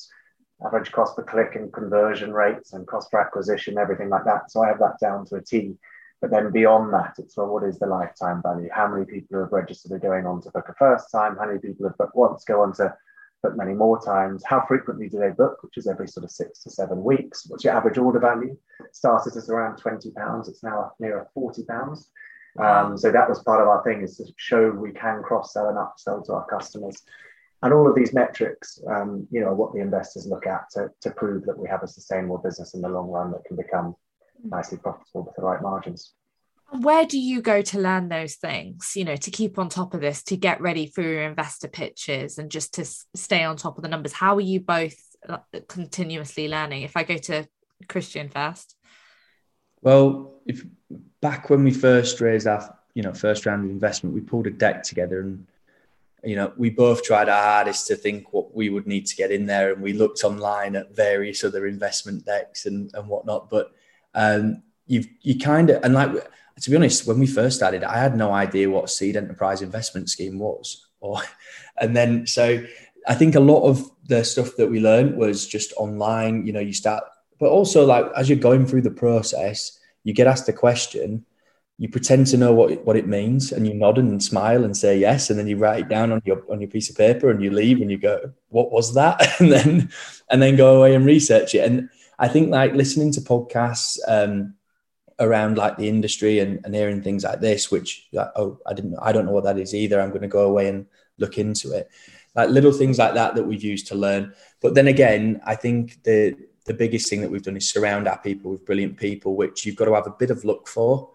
[0.65, 4.51] average cost per click and conversion rates and cost per acquisition, everything like that.
[4.51, 5.75] So I have that down to a T.
[6.21, 8.69] But then beyond that, it's well, what is the lifetime value?
[8.73, 11.37] How many people have registered are going on to book a first time?
[11.37, 12.95] How many people have booked once, go on to
[13.47, 14.43] book many more times?
[14.45, 17.47] How frequently do they book, which is every sort of six to seven weeks?
[17.49, 18.57] What's your average order value?
[18.93, 22.11] Started as around 20 pounds, it's now near 40 pounds.
[22.59, 25.69] Um, so that was part of our thing is to show we can cross sell
[25.69, 27.03] and upsell to our customers.
[27.63, 31.11] And all of these metrics, um, you know, what the investors look at to, to
[31.11, 33.95] prove that we have a sustainable business in the long run that can become
[34.45, 36.13] nicely profitable with the right margins.
[36.71, 40.01] Where do you go to learn those things, you know, to keep on top of
[40.01, 43.83] this, to get ready for your investor pitches and just to stay on top of
[43.83, 44.13] the numbers?
[44.13, 44.97] How are you both
[45.29, 45.39] uh,
[45.69, 46.83] continuously learning?
[46.83, 47.47] If I go to
[47.89, 48.75] Christian first.
[49.81, 50.65] Well, if
[51.21, 54.51] back when we first raised our, you know, first round of investment, we pulled a
[54.51, 55.47] deck together and
[56.25, 59.31] you know, we both tried our hardest to think what we would need to get
[59.31, 63.49] in there, and we looked online at various other investment decks and and whatnot.
[63.49, 63.73] But
[64.13, 66.11] um, you've you kind of and like
[66.61, 70.09] to be honest, when we first started, I had no idea what seed enterprise investment
[70.09, 71.21] scheme was, or
[71.79, 72.65] and then so
[73.07, 76.47] I think a lot of the stuff that we learned was just online.
[76.47, 77.05] You know, you start,
[77.39, 81.25] but also like as you're going through the process, you get asked a question
[81.79, 84.99] you pretend to know what, what it means and you nod and smile and say
[84.99, 87.43] yes and then you write it down on your on your piece of paper and
[87.43, 89.91] you leave and you go what was that and then
[90.31, 91.89] and then go away and research it and
[92.19, 94.55] i think like listening to podcasts um,
[95.19, 98.95] around like the industry and, and hearing things like this which like, oh i didn't
[99.01, 100.01] i don't know what that is either.
[100.01, 100.87] I'm going to go away and
[101.19, 101.89] look into it.
[102.35, 104.35] Like little things like that that we've used to learn.
[104.61, 106.37] But then again i think the
[106.67, 109.77] the biggest thing that we've done is surround our people with brilliant people which you've
[109.77, 111.11] got to have a bit of luck for.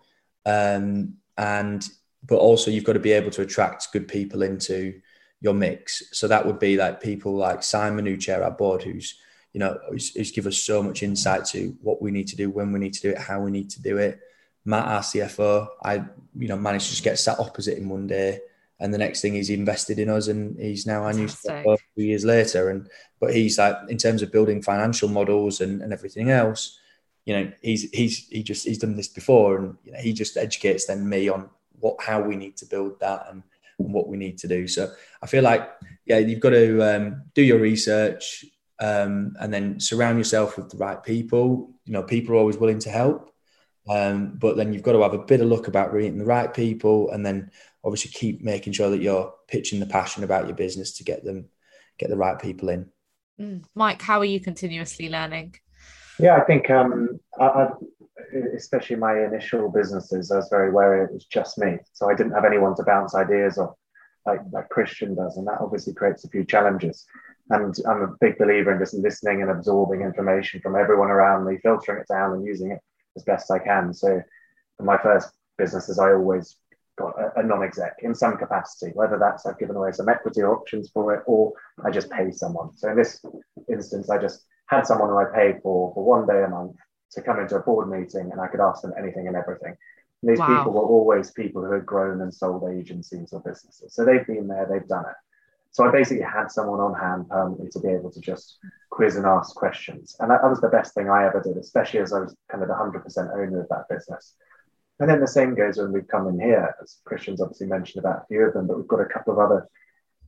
[0.46, 1.88] Um, and
[2.26, 5.02] but also you've got to be able to attract good people into
[5.42, 6.04] your mix.
[6.12, 9.16] So that would be like people like Simon, who chair our board, who's
[9.54, 12.50] you know who's, who's give us so much insight to what we need to do,
[12.50, 14.20] when we need to do it, how we need to do it.
[14.64, 18.40] Matt, our CFO, I you know managed to just get sat opposite him one day,
[18.80, 22.04] and the next thing he's invested in us, and he's now our new CFO two
[22.04, 22.70] years later.
[22.70, 22.90] And
[23.20, 26.80] but he's like in terms of building financial models and, and everything else,
[27.26, 30.38] you know, he's he's he just he's done this before, and you know, he just
[30.38, 31.50] educates then me on
[31.80, 33.44] what how we need to build that and,
[33.80, 34.68] and what we need to do.
[34.68, 34.92] So
[35.22, 35.70] I feel like
[36.06, 38.46] yeah, you've got to um, do your research
[38.82, 41.72] um, and then surround yourself with the right people.
[41.86, 43.32] You know, people are always willing to help,
[43.88, 46.54] um, but then you've got to have a bit of luck about meeting the right
[46.54, 47.52] people, and then
[47.84, 51.46] obviously keep making sure that you're pitching the passion about your business to get them
[51.98, 52.90] get the right people in.
[53.40, 53.64] Mm.
[53.76, 55.56] Mike, how are you continuously learning?
[56.20, 57.68] Yeah, I think um, I, I,
[58.56, 62.34] especially my initial businesses, I was very wary it was just me, so I didn't
[62.34, 63.76] have anyone to bounce ideas off,
[64.26, 67.06] like like Christian does, and that obviously creates a few challenges.
[67.52, 71.58] And I'm a big believer in just listening and absorbing information from everyone around me,
[71.62, 72.80] filtering it down and using it
[73.16, 73.94] as best I can.
[73.94, 74.22] So,
[74.78, 76.58] for my first businesses, I always
[76.98, 80.90] got a, a non-exec in some capacity, whether that's I've given away some equity options
[80.90, 82.76] for it or I just pay someone.
[82.76, 83.24] So in this
[83.70, 86.76] instance, I just had someone who I paid for for one day a month
[87.12, 89.76] to come into a board meeting and I could ask them anything and everything.
[90.22, 90.58] And these wow.
[90.58, 93.94] people were always people who had grown and sold agencies or businesses.
[93.94, 95.16] So they've been there, they've done it.
[95.72, 98.58] So I basically had someone on hand permanently to be able to just
[98.90, 100.16] quiz and ask questions.
[100.20, 102.62] And that, that was the best thing I ever did, especially as I was kind
[102.62, 104.36] of the 100% owner of that business.
[105.00, 108.24] And then the same goes when we've come in here, as Christian's obviously mentioned about
[108.24, 109.68] a few of them, but we've got a couple of other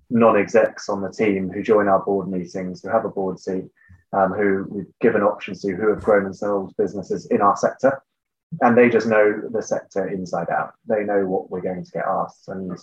[0.09, 3.65] non-execs on the team who join our board meetings, who have a board seat,
[4.13, 8.01] um, who we've given options to, who have grown and sold businesses in our sector.
[8.61, 10.73] And they just know the sector inside out.
[10.87, 12.47] They know what we're going to get asked.
[12.47, 12.77] And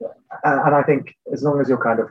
[0.00, 2.10] and I think as long as you're kind of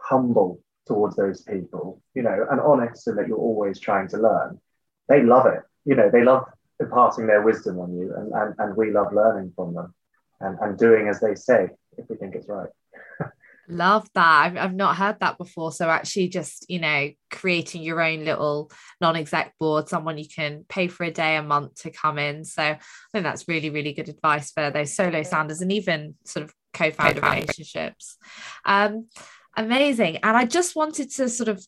[0.00, 4.60] humble towards those people, you know, and honest and that you're always trying to learn,
[5.08, 5.60] they love it.
[5.84, 6.44] You know, they love
[6.80, 9.94] imparting their wisdom on you and, and, and we love learning from them
[10.40, 12.68] and, and doing as they say if we think it's right.
[13.66, 14.44] Love that.
[14.44, 15.72] I've, I've not heard that before.
[15.72, 20.66] So, actually, just, you know, creating your own little non exec board, someone you can
[20.68, 22.44] pay for a day, a month to come in.
[22.44, 22.78] So, I
[23.12, 27.20] think that's really, really good advice for those solo sounders and even sort of co-founder
[27.20, 28.18] relationships.
[28.64, 29.06] Um,
[29.56, 30.18] amazing.
[30.18, 31.64] And I just wanted to sort of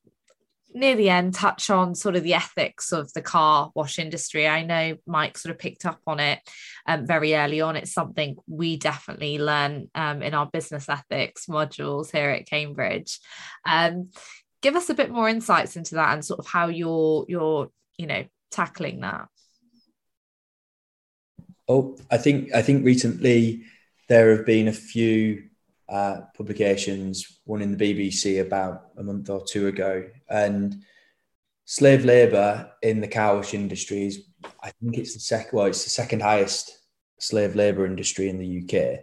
[0.75, 4.47] near the end touch on sort of the ethics of the car wash industry.
[4.47, 6.41] I know Mike sort of picked up on it
[6.87, 7.77] um, very early on.
[7.77, 13.19] It's something we definitely learn um, in our business ethics modules here at Cambridge.
[13.65, 14.11] Um,
[14.61, 18.07] give us a bit more insights into that and sort of how you're you're you
[18.07, 19.29] know tackling that.
[21.69, 23.63] Oh, I think I think recently
[24.09, 25.45] there have been a few
[25.89, 30.83] uh, publications, one in the BBC about a month or two ago, and
[31.65, 34.29] slave labour in the car wash industry is,
[34.63, 36.79] I think it's the second, well, it's the second highest
[37.19, 39.01] slave labour industry in the UK.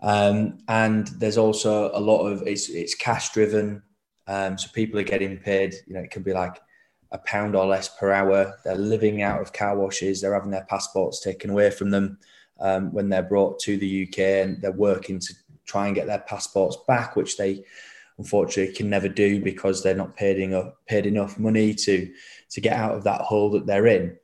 [0.00, 3.82] Um, and there's also a lot of it's it's cash driven,
[4.26, 5.74] um, so people are getting paid.
[5.86, 6.60] You know, it can be like
[7.10, 8.54] a pound or less per hour.
[8.64, 10.20] They're living out of car washes.
[10.20, 12.18] They're having their passports taken away from them
[12.60, 15.34] um, when they're brought to the UK, and they're working to
[15.66, 17.64] try and get their passports back, which they
[18.18, 22.12] unfortunately can never do because they're not paid enough paid enough money to
[22.50, 24.16] to get out of that hole that they're in.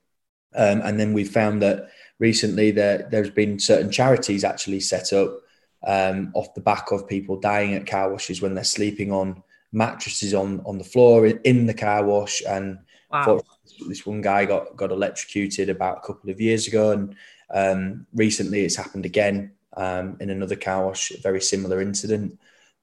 [0.55, 5.39] Um, and then we found that recently there there's been certain charities actually set up
[5.87, 10.35] um, off the back of people dying at car washes when they're sleeping on mattresses
[10.35, 12.78] on on the floor in, in the car wash and
[13.11, 13.41] wow.
[13.89, 17.14] this one guy got got electrocuted about a couple of years ago and
[17.53, 22.38] um, recently it's happened again um, in another car wash, very similar incident.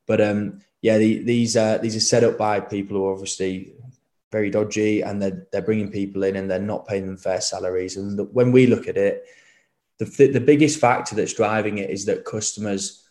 [0.05, 3.73] But um, yeah, the, these uh, these are set up by people who are obviously
[4.31, 7.97] very dodgy, and they're they're bringing people in and they're not paying them fair salaries.
[7.97, 9.25] And the, when we look at it,
[9.97, 13.03] the the biggest factor that's driving it is that customers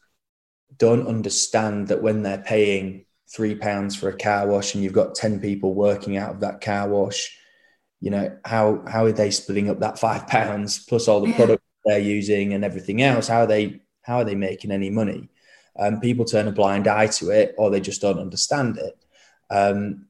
[0.78, 5.14] don't understand that when they're paying three pounds for a car wash and you've got
[5.14, 7.36] 10 people working out of that car wash
[8.00, 11.62] you know how how are they splitting up that five pounds plus all the product
[11.84, 13.28] they're using and everything else?
[13.28, 15.28] How are they how are they making any money?
[15.78, 19.04] Um, people turn a blind eye to it or they just don't understand it.
[19.50, 20.06] Um,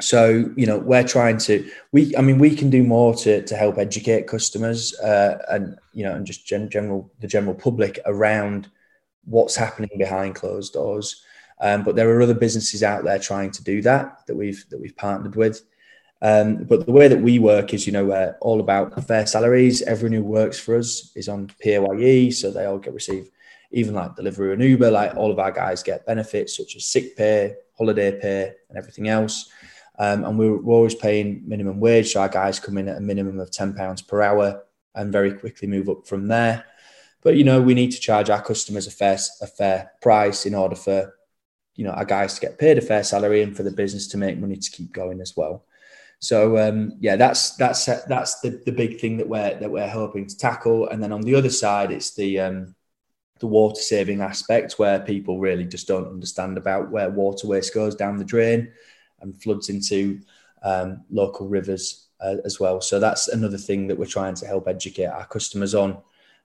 [0.00, 3.56] so you know we're trying to we i mean we can do more to to
[3.56, 8.68] help educate customers uh, and you know and just gen- general the general public around
[9.26, 11.22] what's happening behind closed doors.
[11.60, 14.80] Um, but there are other businesses out there trying to do that that we've that
[14.80, 15.62] we've partnered with
[16.22, 19.82] um, but the way that we work is, you know, we're all about fair salaries.
[19.82, 23.30] Everyone who works for us is on PAYE, so they all get receive
[23.70, 24.90] even like delivery and Uber.
[24.90, 29.08] Like all of our guys get benefits such as sick pay, holiday pay, and everything
[29.08, 29.50] else.
[29.98, 33.00] Um, and we're, we're, always paying minimum wage, so our guys come in at a
[33.00, 34.62] minimum of ten pounds per hour
[34.94, 36.64] and very quickly move up from there.
[37.22, 40.54] But you know, we need to charge our customers a fair a fair price in
[40.54, 41.14] order for
[41.74, 44.16] you know our guys to get paid a fair salary and for the business to
[44.16, 45.64] make money to keep going as well.
[46.18, 50.26] So um, yeah, that's that's that's the, the big thing that we're that we're hoping
[50.26, 50.88] to tackle.
[50.88, 52.74] And then on the other side, it's the um,
[53.38, 57.94] the water saving aspect where people really just don't understand about where water waste goes
[57.94, 58.72] down the drain
[59.20, 60.20] and floods into
[60.62, 62.80] um, local rivers uh, as well.
[62.80, 65.98] So that's another thing that we're trying to help educate our customers on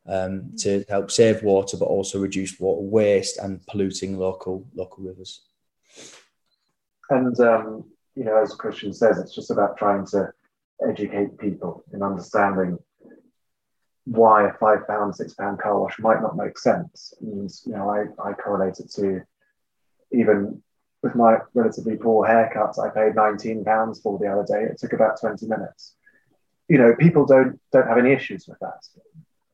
[0.05, 5.41] um, to help save water, but also reduce water waste and polluting local local rivers.
[7.09, 7.85] And um,
[8.15, 10.31] you know, as Christian says, it's just about trying to
[10.87, 12.77] educate people in understanding
[14.05, 17.13] why a five pound, six pound car wash might not make sense.
[17.21, 19.21] And, you know, I, I correlate it to
[20.11, 20.61] even
[21.03, 24.63] with my relatively poor haircuts, I paid 19 pounds for the other day.
[24.63, 25.95] It took about 20 minutes.
[26.67, 28.87] You know, people don't don't have any issues with that.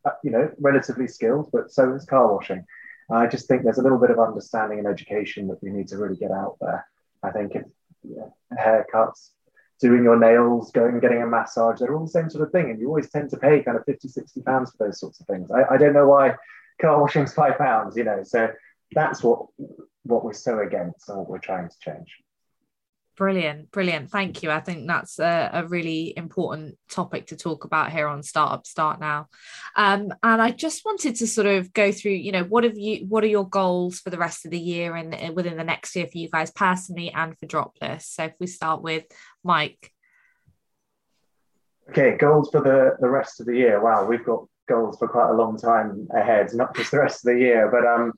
[0.06, 2.66] Uh, you know, relatively skilled, but so is car washing.
[3.10, 5.98] I just think there's a little bit of understanding and education that we need to
[5.98, 6.86] really get out there.
[7.24, 7.64] I think if
[8.58, 9.32] haircuts,
[9.80, 11.80] doing your nails, going and getting a massage.
[11.80, 12.70] They're all the same sort of thing.
[12.70, 15.28] And you always tend to pay kind of 50, 60 pounds for those sorts of
[15.28, 15.52] things.
[15.52, 16.36] I, I don't know why
[16.82, 18.24] car washing's five pounds, you know.
[18.24, 18.50] So
[18.92, 19.48] that's what
[20.04, 22.18] what we're so against and what we're trying to change.
[23.18, 24.12] Brilliant, brilliant.
[24.12, 24.52] Thank you.
[24.52, 29.00] I think that's a, a, really important topic to talk about here on Startup Start
[29.00, 29.26] Now.
[29.76, 33.08] Um, and I just wanted to sort of go through, you know, what have you,
[33.08, 35.96] what are your goals for the rest of the year and, and within the next
[35.96, 38.04] year for you guys personally and for Dropless?
[38.04, 39.06] So if we start with
[39.44, 39.92] Mike.
[41.90, 43.82] Okay, goals for the the rest of the year.
[43.82, 47.34] Wow, we've got goals for quite a long time ahead, not just the rest of
[47.34, 48.14] the year, but um,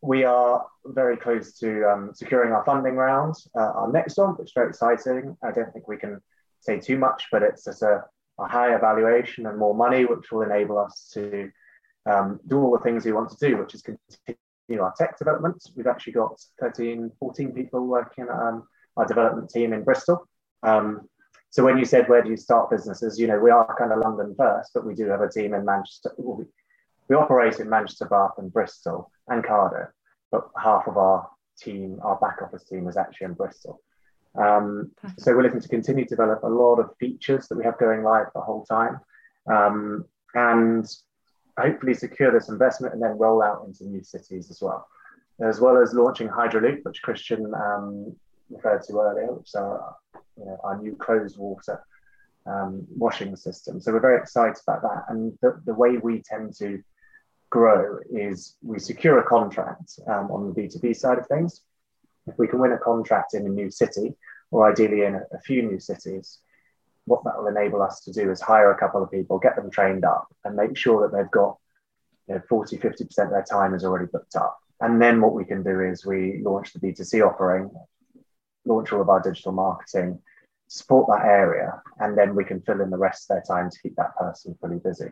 [0.00, 4.48] we are very close to um, securing our funding round, uh, our next one, which
[4.48, 5.36] is very exciting.
[5.42, 6.20] I don't think we can
[6.60, 8.04] say too much, but it's just a,
[8.38, 11.50] a higher valuation and more money, which will enable us to
[12.06, 15.62] um, do all the things we want to do, which is continue our tech development.
[15.76, 20.28] We've actually got 13, 14 people working on um, our development team in Bristol.
[20.62, 21.08] Um,
[21.50, 23.98] so when you said where do you start businesses, you know, we are kind of
[23.98, 26.12] London first, but we do have a team in Manchester.
[26.18, 26.44] we,
[27.08, 29.88] we operate in Manchester, Bath, and Bristol and Cardiff,
[30.30, 33.80] but half of our team, our back office team, is actually in Bristol.
[34.36, 37.78] Um, so we're looking to continue to develop a lot of features that we have
[37.78, 39.00] going live the whole time,
[39.50, 40.04] um,
[40.34, 40.86] and
[41.58, 44.86] hopefully secure this investment and then roll out into new cities as well,
[45.40, 48.14] as well as launching Hydroloop, which Christian um,
[48.48, 49.96] referred to earlier, which is our,
[50.36, 51.82] you know, our new closed water
[52.46, 53.80] um, washing system.
[53.80, 55.04] So we're very excited about that.
[55.08, 56.80] And the, the way we tend to
[57.50, 61.62] grow is we secure a contract um, on the B2B side of things.
[62.26, 64.14] If we can win a contract in a new city,
[64.50, 66.38] or ideally in a, a few new cities,
[67.06, 69.70] what that will enable us to do is hire a couple of people, get them
[69.70, 71.56] trained up, and make sure that they've got
[72.28, 74.58] you know, 40, 50% of their time is already booked up.
[74.80, 77.70] And then what we can do is we launch the B2C offering,
[78.64, 80.20] launch all of our digital marketing,
[80.68, 83.78] support that area, and then we can fill in the rest of their time to
[83.82, 85.10] keep that person fully busy.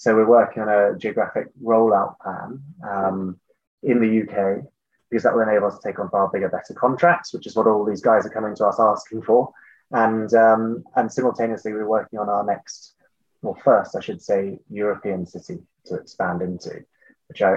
[0.00, 3.38] So we're working on a geographic rollout plan um,
[3.82, 4.64] in the UK
[5.10, 7.66] because that will enable us to take on far bigger, better contracts, which is what
[7.66, 9.52] all these guys are coming to us asking for.
[9.90, 12.94] And um, and simultaneously, we're working on our next,
[13.42, 16.82] well, first, I should say, European city to expand into,
[17.28, 17.56] which I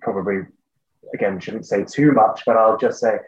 [0.00, 0.38] probably,
[1.12, 3.18] again, shouldn't say too much, but I'll just say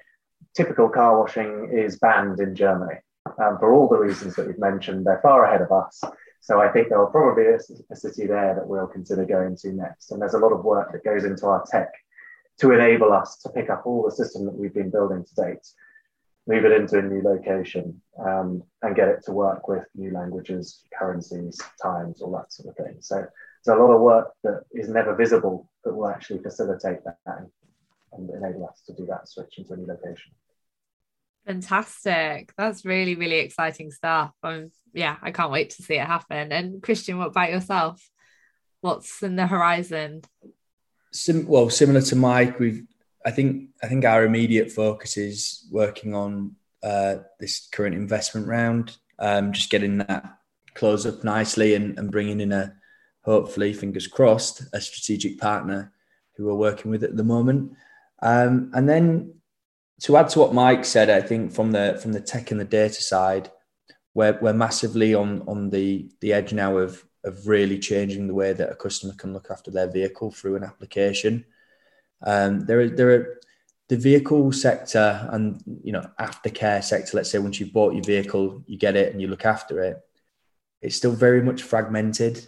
[0.54, 3.00] typical car washing is banned in Germany.
[3.26, 6.02] Um, for all the reasons that we've mentioned, they're far ahead of us.
[6.40, 7.58] So I think there will probably be a,
[7.90, 10.12] a, city there that we'll consider going to next.
[10.12, 11.92] And there's a lot of work that goes into our tech
[12.60, 15.66] to enable us to pick up all the system that we've been building to date,
[16.46, 20.84] move it into a new location, um, and get it to work with new languages,
[20.98, 22.96] currencies, times, all that sort of thing.
[23.00, 23.16] So
[23.64, 27.18] there's a lot of work that is never visible that will actually facilitate that
[28.12, 30.32] and enable us to do that switch into a new location.
[31.46, 32.52] Fantastic.
[32.58, 34.32] That's really, really exciting stuff.
[34.92, 36.50] Yeah, I can't wait to see it happen.
[36.52, 38.02] And Christian, what about yourself?
[38.80, 40.22] What's in the horizon?
[41.12, 42.84] Sim- well, similar to Mike, we've
[43.24, 48.96] I think I think our immediate focus is working on uh, this current investment round,
[49.18, 50.38] um, just getting that
[50.74, 52.74] close up nicely and, and bringing in a
[53.22, 55.92] hopefully fingers crossed a strategic partner
[56.36, 57.72] who we're working with at the moment.
[58.22, 59.34] Um, and then
[60.02, 62.64] to add to what Mike said, I think from the from the tech and the
[62.64, 63.50] data side,
[64.14, 68.52] we're we're massively on on the the edge now of of really changing the way
[68.52, 71.44] that a customer can look after their vehicle through an application.
[72.22, 73.40] Um, there are there are
[73.88, 77.16] the vehicle sector and you know aftercare sector.
[77.16, 79.98] Let's say once you've bought your vehicle, you get it and you look after it.
[80.82, 82.46] It's still very much fragmented.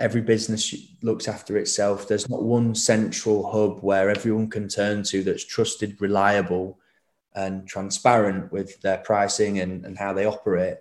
[0.00, 2.06] Every business looks after itself.
[2.06, 6.78] There's not one central hub where everyone can turn to that's trusted, reliable,
[7.34, 10.78] and transparent with their pricing and, and how they operate.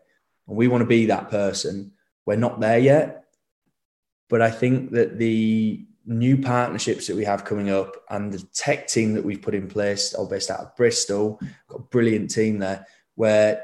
[0.48, 1.92] And we want to be that person.
[2.26, 3.26] We're not there yet.
[4.30, 8.88] But I think that the new partnerships that we have coming up and the tech
[8.88, 12.60] team that we've put in place, all based out of Bristol, got a brilliant team
[12.60, 12.86] there,
[13.16, 13.64] where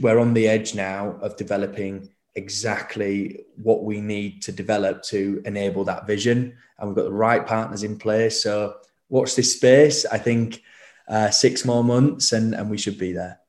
[0.00, 5.84] we're on the edge now of developing exactly what we need to develop to enable
[5.84, 6.56] that vision.
[6.78, 8.42] And we've got the right partners in place.
[8.42, 8.76] So
[9.08, 10.06] watch this space.
[10.06, 10.62] I think
[11.08, 13.40] uh, six more months and, and we should be there.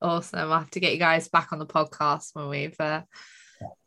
[0.00, 0.52] Awesome.
[0.52, 3.02] I'll have to get you guys back on the podcast when we've uh,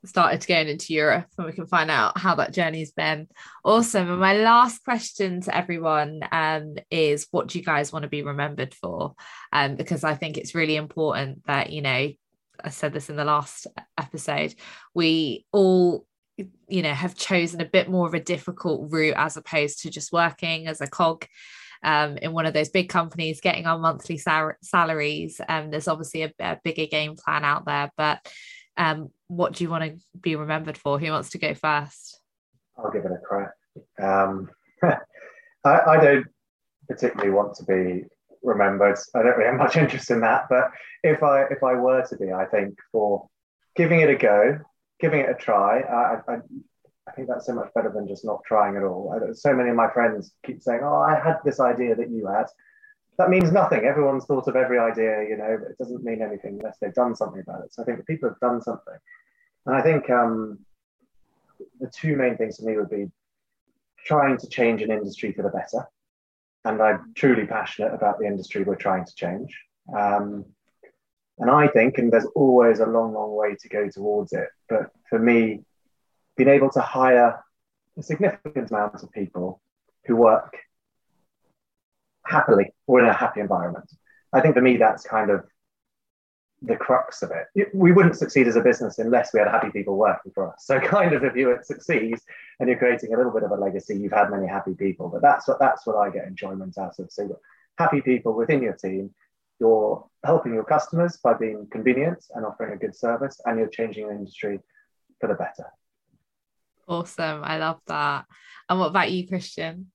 [0.05, 3.27] started going into Europe and we can find out how that journey's been.
[3.63, 4.09] Awesome.
[4.09, 8.23] And my last question to everyone um, is what do you guys want to be
[8.23, 9.13] remembered for?
[9.53, 12.09] Um, because I think it's really important that, you know,
[12.61, 14.53] I said this in the last episode,
[14.93, 16.05] we all
[16.69, 20.13] you know have chosen a bit more of a difficult route as opposed to just
[20.13, 21.25] working as a cog
[21.83, 25.39] um, in one of those big companies, getting our monthly sal- salaries.
[25.47, 28.19] Um, there's obviously a, a, bigger game plan out there, but
[28.77, 30.99] um, what do you want to be remembered for?
[30.99, 32.19] Who wants to go first?
[32.77, 33.51] I'll give it a crack.
[34.01, 34.49] Um,
[34.83, 36.27] I, I, don't
[36.87, 38.05] particularly want to be
[38.43, 38.97] remembered.
[39.15, 40.71] I don't really have much interest in that, but
[41.03, 43.27] if I if I were to be, I think for
[43.75, 44.59] giving it a go,
[44.99, 46.37] giving it a try, I, I,
[47.09, 49.11] I think that's so much better than just not trying at all.
[49.11, 52.27] I, so many of my friends keep saying, "Oh, I had this idea that you
[52.27, 52.45] had."
[53.17, 53.83] That means nothing.
[53.83, 57.15] Everyone's thought of every idea, you know, but it doesn't mean anything unless they've done
[57.15, 57.73] something about it.
[57.73, 58.93] So I think people have done something,
[59.65, 60.59] and I think um,
[61.79, 63.11] the two main things for me would be
[64.05, 65.87] trying to change an industry for the better.
[66.65, 69.57] And I'm truly passionate about the industry we're trying to change.
[69.97, 70.45] Um,
[71.39, 74.49] and I think, and there's always a long, long way to go towards it.
[74.67, 75.63] But for me,
[76.39, 77.43] being able to hire
[77.97, 79.61] a significant amount of people
[80.05, 80.55] who work
[82.25, 83.91] happily or in a happy environment,
[84.31, 85.43] I think for me, that's kind of
[86.61, 87.67] the crux of it.
[87.73, 90.63] We wouldn't succeed as a business unless we had happy people working for us.
[90.65, 92.15] So kind of if you succeed
[92.61, 95.09] and you're creating a little bit of a legacy, you've had many happy people.
[95.09, 97.11] But that's what that's what I get enjoyment out of.
[97.11, 97.37] So
[97.77, 99.13] happy people within your team,
[99.59, 104.07] you're helping your customers by being convenient and offering a good service, and you're changing
[104.07, 104.61] the industry
[105.19, 105.65] for the better.
[106.89, 107.43] Awesome.
[107.43, 108.25] I love that.
[108.67, 109.91] And what about you, Christian?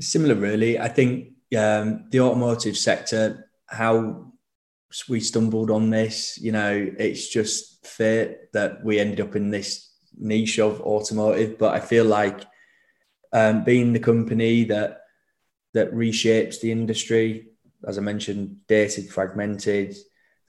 [0.00, 0.78] Similar, really.
[0.78, 4.32] I think um, the automotive sector, how
[5.08, 6.38] we stumbled on this.
[6.40, 11.58] You know, it's just fate that we ended up in this niche of automotive.
[11.58, 12.40] But I feel like
[13.34, 15.00] um, being the company that
[15.74, 17.48] that reshapes the industry,
[17.86, 19.94] as I mentioned, dated, fragmented.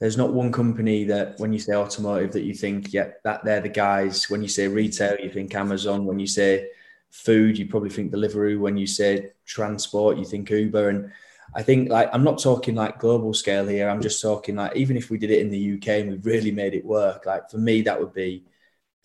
[0.04, 3.62] There's not one company that, when you say automotive, that you think, yeah, that they're
[3.62, 4.30] the guys.
[4.30, 6.04] When you say retail, you think Amazon.
[6.04, 6.68] When you say
[7.10, 8.60] food, you probably think Deliveroo.
[8.60, 10.90] When you say transport, you think Uber.
[10.90, 11.10] And
[11.56, 13.88] I think like I'm not talking like global scale here.
[13.88, 16.52] I'm just talking like even if we did it in the UK and we really
[16.52, 18.44] made it work, like for me that would be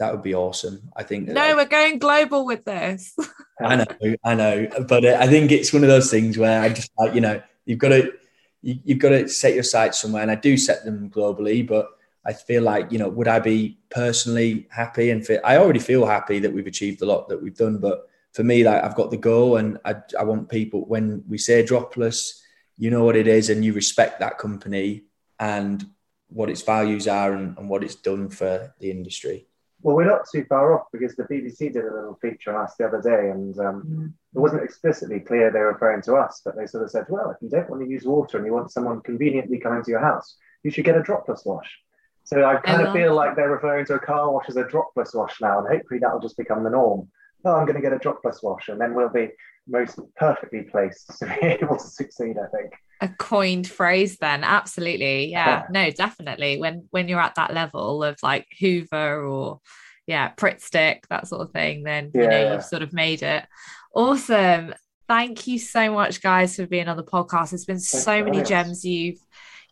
[0.01, 0.91] that would be awesome.
[0.97, 1.29] I think.
[1.29, 3.15] No, like, we're going global with this.
[3.63, 6.91] I know, I know, but I think it's one of those things where I just
[6.99, 8.13] like you know you've got to
[8.63, 11.89] you, you've got to set your sights somewhere, and I do set them globally, but.
[12.27, 15.41] I feel like you know, would I be personally happy and fit?
[15.45, 18.65] I already feel happy that we've achieved a lot that we've done, but for me,
[18.65, 22.43] like I've got the goal, and I, I want people when we say dropless,
[22.77, 25.05] you know what it is, and you respect that company
[25.41, 25.87] and
[26.29, 29.47] what its values are and, and what it's done for the industry.
[29.81, 32.75] Well, we're not too far off because the BBC did a little feature on us
[32.77, 34.13] the other day, and um, mm.
[34.35, 37.31] it wasn't explicitly clear they were referring to us, but they sort of said, "Well,
[37.31, 40.01] if you don't want to use water and you want someone conveniently coming to your
[40.01, 41.71] house, you should get a dropless wash."
[42.25, 44.65] So I kind I of feel like they're referring to a car wash as a
[44.65, 47.09] dropless wash now, and hopefully that'll just become the norm
[47.45, 49.31] oh, I'm going to get a dropless wash, and then we'll be
[49.67, 52.37] most perfectly placed to be able to succeed.
[52.39, 57.55] I think a coined phrase then absolutely yeah, no definitely when when you're at that
[57.55, 59.61] level of like hoover or
[60.07, 62.23] yeah Pritt stick that sort of thing then yeah.
[62.23, 63.45] you know you've sort of made it.
[63.95, 64.75] Awesome.
[65.07, 67.51] Thank you so much guys for being on the podcast.
[67.51, 69.19] There's been so many gems you've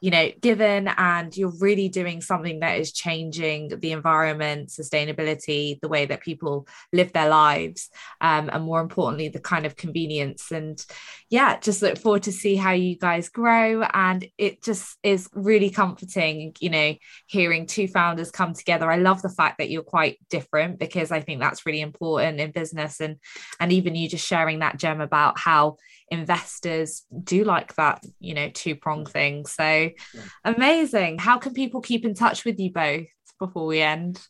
[0.00, 5.88] you know given and you're really doing something that is changing the environment sustainability the
[5.88, 7.88] way that people live their lives
[8.20, 10.50] um, and more importantly the kind of convenience.
[10.50, 10.84] And
[11.30, 13.82] yeah just look forward to see how you guys grow.
[13.82, 16.94] And it just is really comforting you know
[17.26, 18.90] hearing two founders come together.
[18.90, 22.50] I love the fact that you're quite different because i think that's really important in
[22.50, 23.00] business.
[23.00, 23.16] And
[23.60, 25.76] and even you just sharing that gem about how
[26.08, 29.46] investors do like that, you know, two prong thing.
[29.46, 30.20] So yeah.
[30.44, 31.18] amazing.
[31.18, 33.06] How can people keep in touch with you both
[33.38, 34.20] before we end?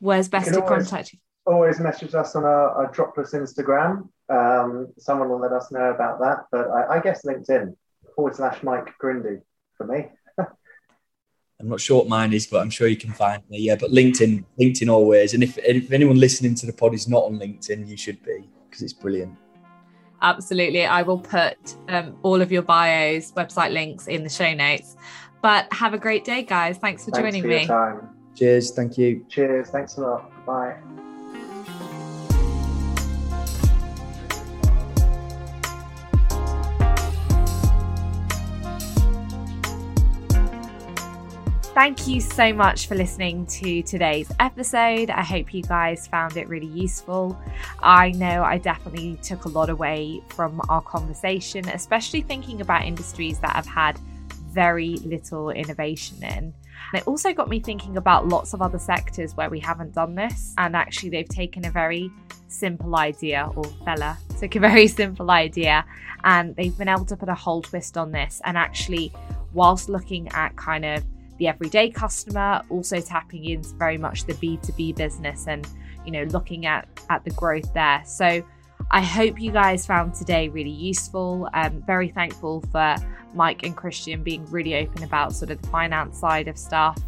[0.00, 1.18] Where's best to always, contact you?
[1.46, 4.08] Always message us on our, our Dropless Instagram.
[4.28, 6.46] Um, someone will let us know about that.
[6.52, 7.74] But I, I guess LinkedIn
[8.14, 9.40] forward slash Mike Grindy
[9.76, 10.06] for me.
[10.38, 13.58] I'm not sure what mine is, but I'm sure you can find me.
[13.58, 15.34] Yeah, but LinkedIn, LinkedIn always.
[15.34, 18.48] And if, if anyone listening to the pod is not on LinkedIn, you should be
[18.68, 19.36] because it's brilliant.
[20.20, 20.84] Absolutely.
[20.84, 24.96] I will put um, all of your bios, website links in the show notes.
[25.42, 26.78] But have a great day, guys.
[26.78, 28.08] Thanks for Thanks joining for me.
[28.34, 28.72] Cheers.
[28.72, 29.24] Thank you.
[29.28, 29.70] Cheers.
[29.70, 30.46] Thanks a lot.
[30.46, 30.76] Bye.
[41.78, 45.10] Thank you so much for listening to today's episode.
[45.10, 47.38] I hope you guys found it really useful.
[47.78, 53.38] I know I definitely took a lot away from our conversation, especially thinking about industries
[53.38, 53.96] that have had
[54.50, 56.32] very little innovation in.
[56.32, 56.54] And
[56.94, 60.54] it also got me thinking about lots of other sectors where we haven't done this,
[60.58, 62.10] and actually they've taken a very
[62.48, 65.84] simple idea, or Bella took a very simple idea,
[66.24, 68.40] and they've been able to put a whole twist on this.
[68.44, 69.12] And actually,
[69.52, 71.04] whilst looking at kind of
[71.38, 75.66] the everyday customer, also tapping into very much the B2B business and,
[76.04, 78.02] you know, looking at, at the growth there.
[78.04, 78.42] So
[78.90, 81.48] I hope you guys found today really useful.
[81.52, 82.96] I'm very thankful for
[83.34, 86.98] Mike and Christian being really open about sort of the finance side of stuff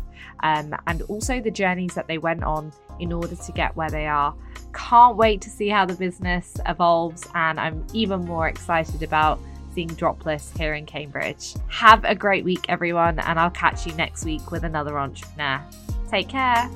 [0.43, 4.07] um, and also the journeys that they went on in order to get where they
[4.07, 4.35] are.
[4.75, 9.41] Can't wait to see how the business evolves, and I'm even more excited about
[9.75, 11.55] seeing Dropless here in Cambridge.
[11.69, 15.63] Have a great week, everyone, and I'll catch you next week with another entrepreneur.
[16.11, 16.71] Take care.